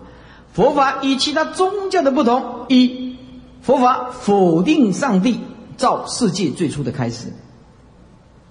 [0.53, 3.17] 佛法与其他宗教的不同：一，
[3.61, 5.41] 佛法否定上帝
[5.75, 7.33] 造世界最初的开始；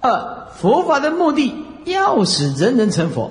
[0.02, 1.54] 二，佛法的目的
[1.84, 3.30] 要使人人成佛；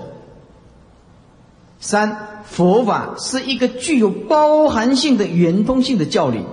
[1.80, 2.28] 三。
[2.44, 6.44] 佛法是一个具有包含性的圆通性的教理。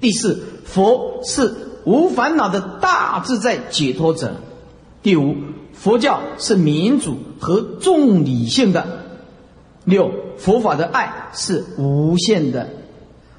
[0.00, 4.34] 第四，佛是无烦恼的大自在解脱者。
[5.02, 5.36] 第五，
[5.72, 8.86] 佛教是民主和重理性的。
[9.84, 12.68] 六，佛法的爱是无限的，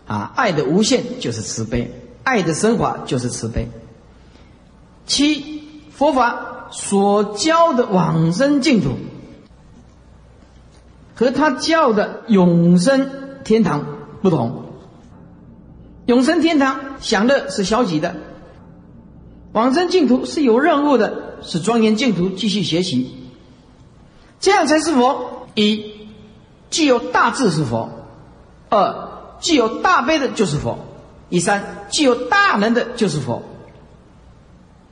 [0.07, 1.91] 啊，爱的无限就是慈悲，
[2.23, 3.67] 爱的升华就是慈悲。
[5.05, 8.91] 七，佛法所教的往生净土。
[11.16, 13.09] 和他教的永生
[13.45, 13.86] 天堂
[14.22, 14.66] 不同，
[16.07, 18.18] 永生天堂享乐是消极的，
[19.53, 23.16] 往生净土是有任务的，是庄严净土继续学习，
[24.41, 25.47] 这样才是佛。
[25.53, 26.09] 一，
[26.70, 27.88] 既有大智是佛；
[28.70, 30.80] 二，既有大悲的就是佛；
[31.30, 33.41] 第三，既有大能的就是佛。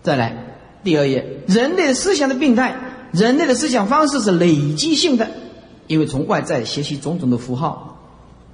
[0.04, 0.53] 再来
[0.84, 2.76] 第二页，人类的思想的病态，
[3.12, 5.30] 人类的思想方式是累积性的。
[5.88, 8.00] 因为从外在学习种种的符号，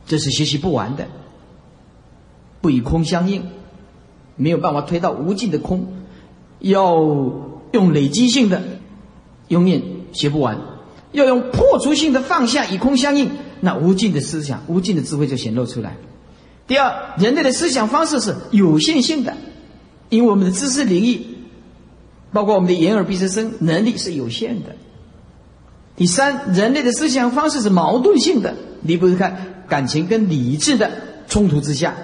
[0.07, 1.07] 这是学习不完的，
[2.59, 3.43] 不与空相应，
[4.35, 5.87] 没有办法推到无尽的空，
[6.59, 6.95] 要
[7.71, 8.61] 用累积性的，
[9.47, 10.57] 永远学不完；
[11.11, 13.29] 要用破除性的放下与空相应，
[13.61, 15.97] 那无尽的思想、无尽的智慧就显露出来。
[16.67, 19.37] 第二，人类的思想方式是有限性的，
[20.09, 21.21] 因为我们的知识领域，
[22.31, 24.75] 包括我们的眼耳鼻舌身能力是有限的。
[25.95, 29.35] 第三，人类的思想方式是矛盾性的，离不开
[29.67, 30.89] 感情跟理智的
[31.27, 31.95] 冲突之下。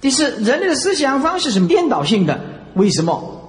[0.00, 2.40] 第四，人类的思想方式是颠倒性的。
[2.74, 3.40] 为什么？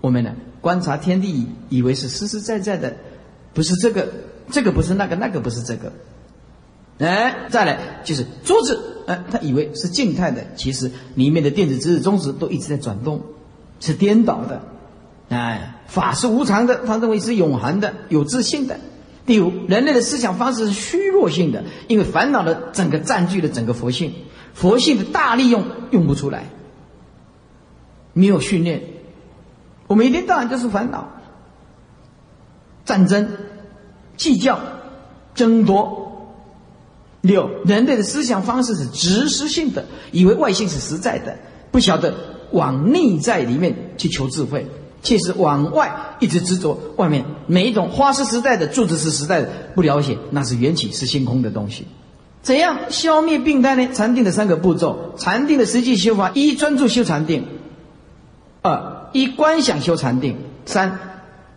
[0.00, 0.34] 我们呢？
[0.60, 2.96] 观察天地，以为是实实在在的，
[3.52, 4.08] 不是这个，
[4.50, 5.92] 这个不是那个，那个不是这个。
[6.98, 13.20] 哎，再来就是桌子，哎，他以为是静态的，其实里面的电子、质子、中子都一直在转动，
[13.80, 14.62] 是颠倒的。
[15.28, 18.78] 哎，法是无常的，他认为是永恒的、有自信的。
[19.26, 24.12] 第五，人类的思想方式是虚弱性的，因为烦恼的整个占据了整个佛性，
[24.54, 26.44] 佛性的大利用用不出来，
[28.12, 28.82] 没有训练，
[29.88, 31.08] 我们一天到晚就是烦恼、
[32.84, 33.28] 战争、
[34.16, 34.60] 计较、
[35.34, 36.04] 争夺。
[37.22, 41.36] 六，人类的思想方式是直实性的，以为外性是实在的，
[41.72, 42.14] 不晓得
[42.52, 44.64] 往内在里面去求智慧。
[45.06, 51.86] 其实往外一直执着外面每一种花是时代的，柱子是时代的，不了解那是缘起是星空的东西。
[52.42, 53.88] 怎样消灭病态呢？
[53.94, 57.42] 禅定的三个步骤：禅定的实际修法，一专注修禅定；
[58.62, 60.34] 二一观想修禅定；
[60.64, 60.98] 三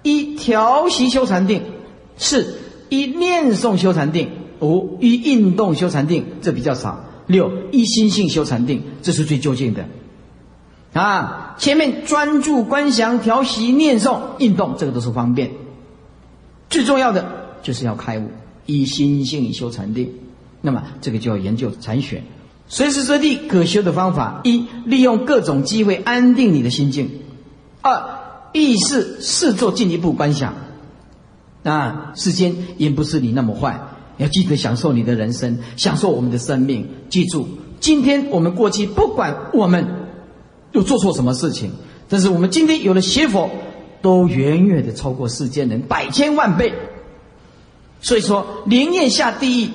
[0.04, 1.64] 一调息修禅定，
[2.18, 4.30] 四一念诵修禅定，
[4.60, 7.04] 五一运动修禅定，这比较少。
[7.26, 9.86] 六一心性修禅定，这是最究竟的。
[10.94, 15.52] 啊，前面专注观想、调息、念诵、运动，这个都是方便。
[16.70, 17.26] 最重要的
[17.62, 18.30] 就是要开悟，
[18.66, 20.12] 以心性修禅定。
[20.62, 22.24] 那么这个就要研究禅学，
[22.68, 27.08] 随时随地可修的方法：一、利用各种机会安定你的心境；
[27.82, 28.04] 二、
[28.52, 30.54] 意识试做进一步观想。
[31.64, 33.80] 啊，世间也不是你那么坏，
[34.18, 36.90] 要记得享受你的人生，享受我们的生命。
[37.10, 37.48] 记住，
[37.80, 39.99] 今天我们过去不管我们
[40.72, 41.72] 又做错什么事情，
[42.08, 43.50] 但是我们今天有了邪佛，
[44.02, 46.74] 都远远的超过世间人百千万倍。
[48.02, 49.70] 所以说，宁愿下地狱。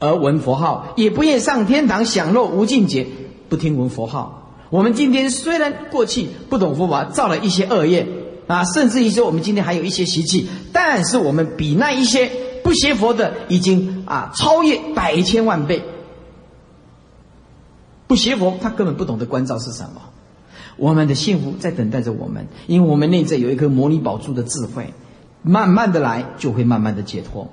[0.00, 3.04] 而闻佛号，也不愿上天堂享乐无尽劫，
[3.48, 4.54] 不听闻佛号。
[4.70, 8.06] 我们今天虽然过去不懂佛法，造了一些恶业
[8.46, 12.30] 啊，甚至于说我们今天还有一些习气，但是我们比那一些
[12.62, 15.82] 不学佛的已经啊超越百千万倍。
[18.08, 20.00] 不学佛，他根本不懂得关照是什么。
[20.76, 24.94] 我们的幸福在等待着我们，因为我们内在有一颗摩尼宝珠的智慧，
[25.42, 27.48] 慢慢的来，就会慢慢的解脱。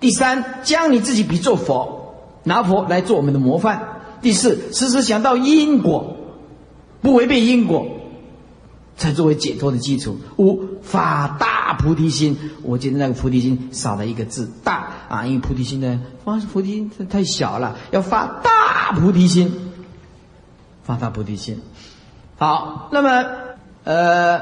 [0.00, 2.14] 第三，将你自己比作佛，
[2.44, 4.00] 拿佛来做我们的模范。
[4.20, 6.16] 第四，时时想到因果，
[7.00, 7.86] 不违背因果，
[8.96, 10.18] 才作为解脱的基础。
[10.36, 12.36] 五，发大菩提心。
[12.62, 19.71] 我觉得那个菩提心少了一个字“大”啊，因为菩提心呢，发菩提心太小了，要发大菩提心，
[20.84, 21.62] 发大菩提心。
[22.36, 23.24] 好，那么
[23.84, 24.40] 呃，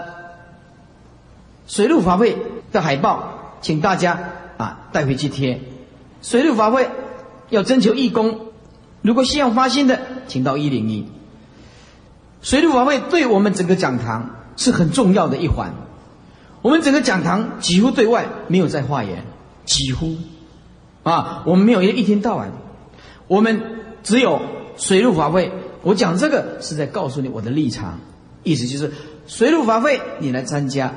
[1.66, 2.36] 水陆法会
[2.72, 4.18] 的海报，请大家。
[4.56, 5.58] 啊，带回去贴。
[6.20, 6.90] 水陆法会
[7.48, 8.40] 要征求义工，
[9.00, 11.06] 如果希望发心的，请到一零一。
[12.42, 15.72] 水陆法会对我们整个讲堂是很重要的一环。
[16.60, 19.24] 我们整个讲堂几乎对外没有在化缘，
[19.64, 20.14] 几乎
[21.02, 22.52] 啊，我们没有一天到晚，
[23.28, 23.62] 我们
[24.02, 24.42] 只有
[24.76, 25.50] 水陆法会。
[25.82, 27.98] 我讲这个是在告诉你我的立场，
[28.42, 28.92] 意思就是
[29.26, 30.92] 水陆法会你来参加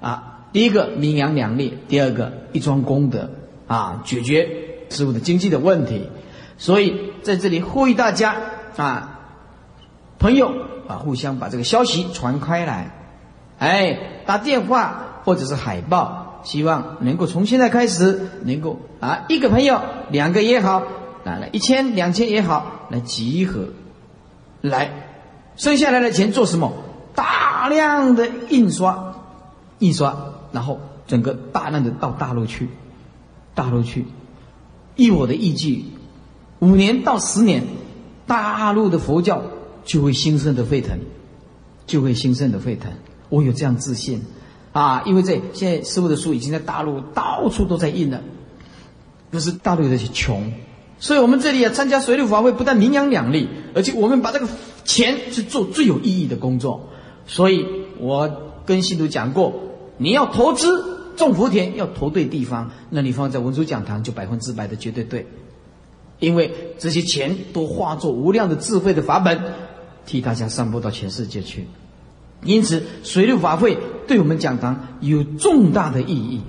[0.00, 0.30] 啊。
[0.52, 3.30] 第一个名扬两利，第二个一桩功德
[3.66, 4.48] 啊，解决
[4.88, 6.08] 师傅的经济的问题。
[6.58, 8.36] 所以在这里呼吁大家
[8.76, 9.18] 啊，
[10.20, 10.52] 朋友
[10.86, 12.94] 啊，互相把这个消息传开来，
[13.58, 20.84] 哎，打电话或者是海报，希望能够从现在开始能够啊，一个朋友两个也好，
[21.24, 23.70] 来一千两千也好，来集合，
[24.68, 24.90] 来，
[25.56, 26.72] 剩下来的钱做什么？
[27.14, 29.14] 大量的印刷，
[29.78, 30.16] 印刷。
[30.52, 32.68] 然后整个大量的到大陆去，
[33.54, 34.06] 大陆去，
[34.96, 35.92] 依我的意计，
[36.60, 37.64] 五年到十年，
[38.26, 39.42] 大陆的佛教
[39.84, 40.98] 就会兴盛的沸腾，
[41.86, 42.92] 就会兴盛的沸腾。
[43.28, 44.22] 我有这样自信，
[44.72, 48.22] 啊，因为在现在师傅的书已经在大陆到处都在印了，
[49.30, 50.52] 不是大陆有些穷，
[51.04, 54.48] 所以我们这里啊参加水陆法会，不但名扬两利，而且我们把这个
[54.86, 56.88] 钱去做最有意义的工作。
[57.26, 57.66] 所以
[57.98, 59.52] 我跟信徒讲过。
[59.98, 65.26] 你要投资种福田，要投对地方，那你放在文殊讲堂就百分之百的绝对对，
[66.20, 69.38] 因为这些钱都化作无量的智慧的法本，
[70.06, 71.66] 替大家散布到全世界去。
[72.44, 73.76] 因此，水陆法会
[74.06, 76.40] 对我们讲堂有重大的意义，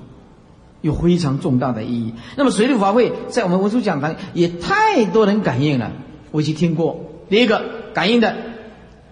[0.85, 2.13] 有非常重大的意义。
[2.37, 5.91] 那么，水陆法会在我们文殊讲堂也太多人感应了。
[6.29, 8.35] 我已经听过第一个感应的，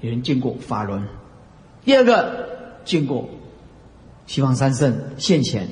[0.01, 1.01] 有人见过法轮；
[1.84, 2.47] 第二个
[2.86, 3.28] 见过。
[4.26, 5.67] 西方三圣现前，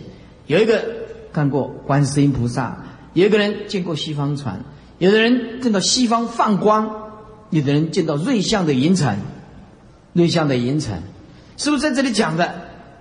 [0.45, 0.83] 有一个
[1.31, 2.83] 看过观世音菩萨，
[3.13, 4.65] 有一个人见过西方船，
[4.97, 7.13] 有的人见到西方放光，
[7.51, 9.19] 有的人见到瑞相的银尘，
[10.11, 11.01] 瑞相的银尘，
[11.55, 12.53] 是不是在这里讲的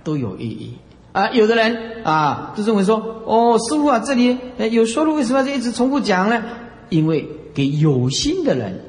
[0.05, 0.77] 都有意义
[1.11, 1.29] 啊？
[1.31, 4.37] 有的人啊，就认为说，哦，师傅啊，这里
[4.71, 6.43] 有说了，为什么要一直重复讲呢？
[6.89, 8.81] 因为给有心的人，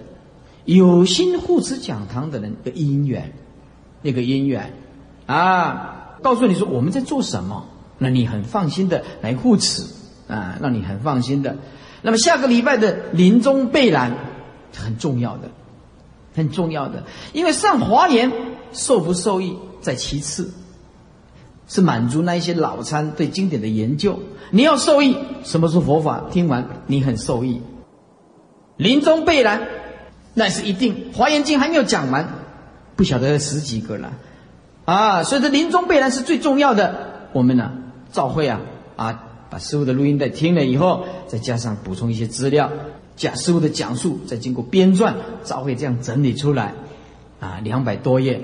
[0.64, 3.32] 有心护持讲堂的人的因缘，
[4.02, 4.72] 那个因缘
[5.26, 6.18] 啊。
[6.22, 7.66] 告诉你说我们在做什么，
[7.98, 9.82] 那你很放心的来护持
[10.28, 11.56] 啊，让你很放心的。
[12.00, 14.16] 那么下个礼拜的临终备览
[14.72, 15.50] 很重要的，
[16.34, 17.02] 很重要的，
[17.32, 18.30] 因为上华严
[18.72, 20.52] 受不受益在其次，
[21.72, 24.18] 是满足那一些老参对经典的研究。
[24.50, 26.24] 你要受益，什么是佛法？
[26.30, 27.62] 听完你很受益。
[28.76, 29.66] 临终备览
[30.34, 32.28] 那是一定，华严经还没有讲完，
[32.94, 34.12] 不晓得十几个了。
[34.84, 37.30] 啊，所以这临终备览是最重要的。
[37.32, 37.72] 我们呢，
[38.12, 38.60] 照会啊，
[38.96, 42.70] 啊，把师傅的录音带听了以后，再加上补充一些资料，
[43.16, 46.74] 讲师傅的讲述，再经过编撰，照会这样整理出来，
[47.40, 48.42] 啊，两百多页，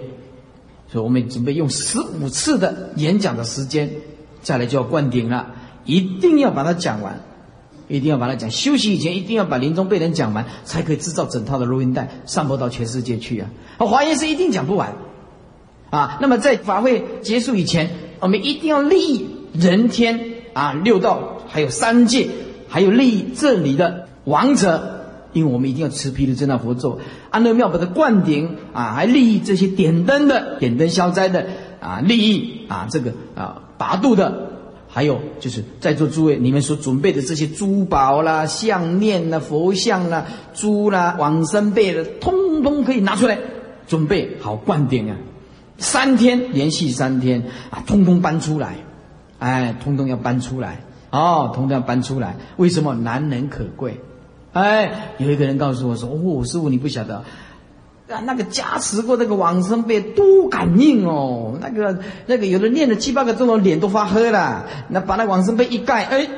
[0.91, 3.91] 所以我们准备用十五次的演讲的时间，
[4.43, 5.49] 再来就要灌顶了，
[5.85, 7.21] 一定要把它讲完，
[7.89, 8.51] 一定要把它讲。
[8.51, 13.51] 休息以前一定要把临终被人讲完，才可以制造整套的录音带，上播到全世界去啊！
[13.77, 14.97] 华严是一定讲不完，
[15.91, 20.21] 啊，那么在法会结束以前，我们一定要利益人天
[20.55, 22.29] 啊六道，还有三界，
[22.67, 24.98] 还有利益这里的王者。
[25.39, 26.99] 因为我们一定要持毗卢遮那佛咒，
[27.31, 31.47] 安乐妙宝的灌顶啊，还利益这些点灯的、点灯消灾的
[31.81, 34.51] 啊，利益啊这个啊拔度的，
[34.89, 43.39] 还有就是在座诸位你们所准备的这些珠宝啦、项链啦、佛像啦、珠啦、往生贝的，通通可以拿出来
[43.87, 45.17] 准备好灌顶啊！
[45.79, 48.75] 三天连续三天啊，通通搬出来，
[49.39, 50.81] 哎，通通要搬出来
[51.11, 52.37] 哦，通通要搬出来。
[52.57, 54.01] 为什么难能可贵？
[54.53, 57.17] 哎，有一个人告诉我说：“哦，师傅，你不晓得，
[58.09, 64.65] 啊，那个加持过那个往生被多感应哦，那个那个有的念了七八个钟头，脸都发黑了。
[64.89, 66.29] 那把那往生被一盖，哎，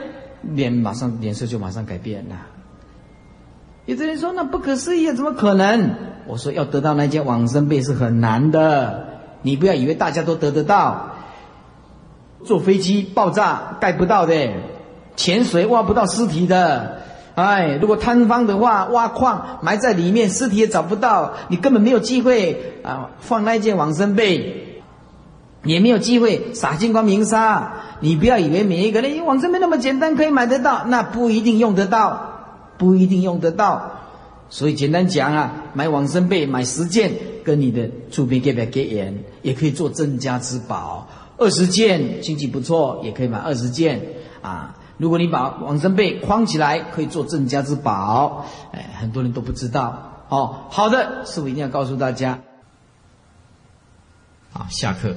[0.42, 2.36] 脸马上脸色就马上改变了。
[3.86, 5.94] 有的人说那不可思议，啊怎么可能？
[6.26, 9.06] 我说要得到那件往生被是很难的，
[9.42, 11.12] 你不要以为大家都得得到。
[12.44, 14.34] 坐飞机爆炸盖不到的，
[15.14, 16.98] 潜水挖不到尸体的。”
[17.40, 23.10] 哎，如果贪方的话，挖矿埋在里面，尸体也找不到，你根本没有机会啊！
[23.20, 24.82] 放那件往生被，
[25.64, 27.72] 也没有机会撒金光明沙。
[28.00, 33.92] 你不要以为每一个人往生被那么简单可以买得到，那不一定用得到，不一定用得到。
[34.48, 37.12] 所以简单讲啊，买往生被买十件，
[37.44, 41.06] 跟你的出边给不给言，也可以做增加之宝。
[41.36, 44.00] 二十件经济不错，也可以买二十件
[44.42, 44.74] 啊。
[45.00, 48.44] 如果你把往生被框起来，可以做镇家之宝。
[48.72, 50.24] 哎，很多人都不知道。
[50.28, 52.38] 哦，好的，师傅一定要告诉大家。
[54.52, 55.16] 好，下课。